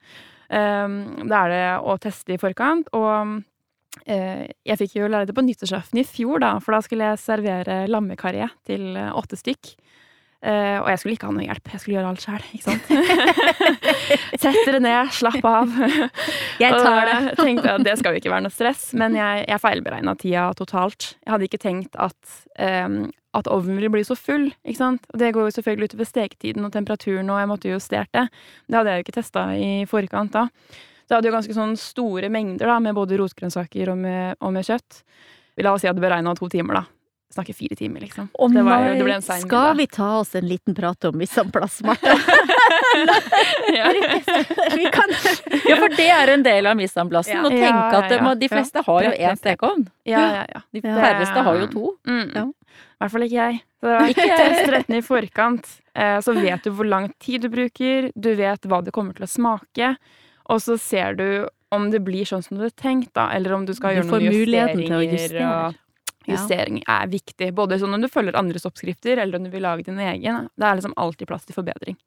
Um, 0.50 1.28
da 1.30 1.46
er 1.46 1.54
det 1.54 1.65
å 1.82 1.96
teste 2.02 2.36
i 2.36 2.41
forkant, 2.41 2.91
og 2.94 3.41
eh, 4.06 4.46
jeg 4.68 4.80
fikk 4.82 4.98
jo 5.00 5.10
lære 5.10 5.30
det 5.30 5.36
på 5.38 5.44
nyttårsaften 5.46 6.02
i 6.02 6.06
fjor, 6.06 6.39
da, 6.44 6.52
for 6.62 6.76
da 6.76 6.84
skulle 6.86 7.10
jeg 7.12 7.24
servere 7.24 7.80
lammekarri 7.89 8.46
til 8.68 8.94
eh, 8.94 9.10
åtte 9.18 9.39
stykk. 9.39 9.74
Eh, 10.45 10.78
og 10.78 10.89
jeg 10.91 11.00
skulle 11.02 11.15
ikke 11.15 11.30
ha 11.30 11.34
noe 11.34 11.45
hjelp, 11.48 11.69
jeg 11.74 11.82
skulle 11.82 11.95
gjøre 11.95 12.10
alt 12.12 12.24
sjæl, 12.26 12.43
ikke 12.54 12.65
sant. 12.67 12.89
Sett 14.43 14.60
dere 14.67 14.82
ned, 14.84 15.12
slapp 15.15 15.45
av. 15.50 15.76
Jeg 16.62 16.76
tar 16.76 17.10
det. 17.10 17.19
og 17.32 17.39
tenkte 17.39 17.76
at 17.78 17.86
det 17.88 17.95
skal 17.98 18.13
jo 18.13 18.21
ikke 18.21 18.34
være 18.34 18.45
noe 18.45 18.54
stress, 18.54 18.88
men 19.00 19.17
jeg, 19.17 19.45
jeg 19.50 19.63
feilberegna 19.63 20.13
tida 20.21 20.48
totalt. 20.60 21.13
Jeg 21.24 21.34
hadde 21.34 21.48
ikke 21.50 21.62
tenkt 21.63 21.98
at, 21.98 22.17
um, 22.62 23.00
at 23.39 23.50
ovnen 23.52 23.80
ville 23.80 23.93
bli 23.95 24.04
så 24.06 24.17
full, 24.19 24.52
ikke 24.62 24.82
sant. 24.82 25.08
Og 25.13 25.21
det 25.24 25.32
går 25.34 25.50
jo 25.50 25.56
selvfølgelig 25.58 25.91
utover 25.91 26.12
steketiden 26.12 26.67
og 26.67 26.76
temperaturen, 26.76 27.32
og 27.34 27.41
jeg 27.41 27.52
måtte 27.52 27.71
jo 27.71 27.80
justert 27.80 28.12
det. 28.13 28.28
Det 28.67 28.78
hadde 28.78 28.93
jeg 28.93 29.02
jo 29.02 29.08
ikke 29.08 29.17
testa 29.17 29.48
i 29.58 29.71
forkant 29.89 30.36
da. 30.36 30.50
Så 31.06 31.13
jeg 31.13 31.19
hadde 31.19 31.30
jo 31.30 31.38
ganske 31.38 31.58
sånn 31.58 31.76
store 31.78 32.30
mengder 32.34 32.69
da, 32.69 32.78
med 32.82 32.98
både 32.98 33.17
rotgrønnsaker 33.21 33.91
og 33.93 33.98
med, 34.02 34.38
og 34.41 34.54
med 34.54 34.65
kjøtt. 34.65 35.02
La 35.62 35.74
oss 35.74 35.86
si 35.86 35.89
at 35.89 35.98
det 35.98 36.04
beregna 36.04 36.34
to 36.38 36.50
timer, 36.52 36.82
da. 36.82 36.94
Snakker 37.36 37.54
fire 37.58 37.76
timer, 37.76 38.00
liksom. 38.06 38.30
Å 38.32 38.48
det, 38.54 38.62
var, 38.63 38.86
det 38.95 39.04
ble 39.04 39.15
en 39.17 39.24
sein 39.26 39.41
Skal 39.43 39.76
middag. 39.76 39.78
vi 39.82 39.88
ta 39.91 40.10
oss 40.21 40.36
en 40.39 40.45
liten 40.48 40.76
prat 40.78 41.04
om 41.10 41.19
en 41.19 41.52
Marte? 41.84 42.13
Ja. 43.76 43.91
Ja, 45.65 45.76
for 45.80 45.89
det 45.98 46.06
er 46.12 46.32
en 46.34 46.43
del 46.45 46.67
av 46.69 46.78
misanplassen. 46.80 47.36
Ja. 47.38 47.43
Å 47.45 47.52
tenke 47.52 47.98
at 48.00 48.08
det, 48.12 48.19
ja, 48.21 48.34
de 48.39 48.50
fleste 48.52 48.84
har 48.86 49.04
jo 49.08 49.12
én 49.15 49.39
stekeovn. 49.39 49.86
Ja, 50.08 50.21
ja, 50.39 50.43
ja. 50.56 50.62
De 50.76 50.82
færreste 50.86 51.43
har 51.48 51.60
jo 51.60 51.67
to. 51.71 51.86
Mm. 52.08 52.30
Ja. 52.36 52.45
I 52.45 53.04
hvert 53.04 53.13
fall 53.15 53.26
ikke 53.28 53.39
jeg. 53.41 53.60
Så 53.84 53.95
Ikke 54.12 54.28
test 54.32 54.71
rettene 54.74 55.00
i 55.02 55.06
forkant. 55.06 55.69
Eh, 55.95 56.17
Så 56.24 56.34
vet 56.38 56.63
du 56.65 56.71
hvor 56.76 56.88
lang 56.89 57.10
tid 57.24 57.45
du 57.45 57.50
bruker, 57.54 58.10
du 58.15 58.32
vet 58.39 58.65
hva 58.69 58.82
det 58.86 58.93
kommer 58.95 59.15
til 59.17 59.28
å 59.28 59.32
smake, 59.32 59.93
og 60.50 60.62
så 60.63 60.78
ser 60.80 61.15
du 61.19 61.28
om 61.76 61.89
det 61.91 62.00
blir 62.06 62.24
sånn 62.28 62.43
som 62.45 62.58
du 62.60 62.63
har 62.67 62.71
tenkt, 62.78 63.12
da, 63.17 63.30
eller 63.36 63.54
om 63.58 63.65
du 63.67 63.74
skal 63.76 63.95
Du 63.95 64.02
gjøre 64.02 64.10
får 64.13 64.21
noen 64.24 64.36
muligheten 64.39 64.84
til 64.86 64.95
å 64.95 65.02
justeringer. 65.04 65.12
justere. 65.12 65.85
Justering 66.30 66.82
er 66.90 67.10
viktig, 67.12 67.52
både 67.58 67.80
sånn 67.82 67.98
om 67.98 68.04
du 68.04 68.10
følger 68.12 68.38
andres 68.40 68.68
oppskrifter, 68.68 69.22
eller 69.22 69.40
om 69.40 69.48
du 69.48 69.52
vil 69.54 69.66
lage 69.66 69.88
din 69.88 70.02
egen. 70.02 70.48
Det 70.56 70.68
er 70.68 70.80
liksom 70.80 70.96
alltid 71.00 71.30
plass 71.30 71.46
til 71.48 71.58
forbedring. 71.58 71.98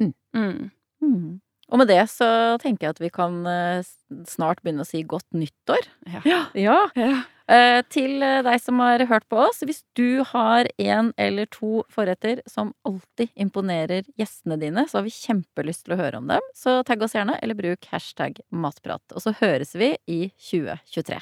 Mm. 0.00 0.14
Mm. 0.36 0.70
Mm. 1.02 1.40
Og 1.68 1.82
med 1.82 1.90
det 1.90 2.00
så 2.10 2.28
tenker 2.62 2.86
jeg 2.86 2.96
at 2.96 3.02
vi 3.02 3.10
kan 3.12 3.42
eh, 3.48 3.88
snart 4.28 4.62
begynne 4.64 4.86
å 4.86 4.88
si 4.88 5.02
godt 5.04 5.28
nyttår. 5.36 5.90
Ja. 6.08 6.22
Ja. 6.56 6.78
Ja. 6.96 7.10
Eh, 7.48 7.80
til 7.92 8.24
eh, 8.24 8.40
deg 8.44 8.60
som 8.60 8.80
har 8.80 9.04
hørt 9.08 9.28
på 9.28 9.40
oss, 9.44 9.60
hvis 9.64 9.82
du 9.96 10.24
har 10.32 10.68
en 10.80 11.12
eller 11.20 11.48
to 11.52 11.82
forretter 11.92 12.40
som 12.48 12.72
alltid 12.88 13.32
imponerer 13.40 14.08
gjestene 14.20 14.58
dine, 14.60 14.84
så 14.88 15.00
har 15.00 15.08
vi 15.08 15.14
kjempelyst 15.16 15.84
til 15.86 15.96
å 15.96 16.00
høre 16.00 16.22
om 16.22 16.28
dem. 16.32 16.52
Så 16.56 16.80
tagg 16.88 17.04
oss 17.04 17.16
gjerne, 17.16 17.36
eller 17.44 17.56
bruk 17.58 17.88
hashtag 17.92 18.40
matprat. 18.48 19.04
Og 19.12 19.24
så 19.24 19.36
høres 19.40 19.76
vi 19.76 19.94
i 20.08 20.22
2023. 20.50 21.20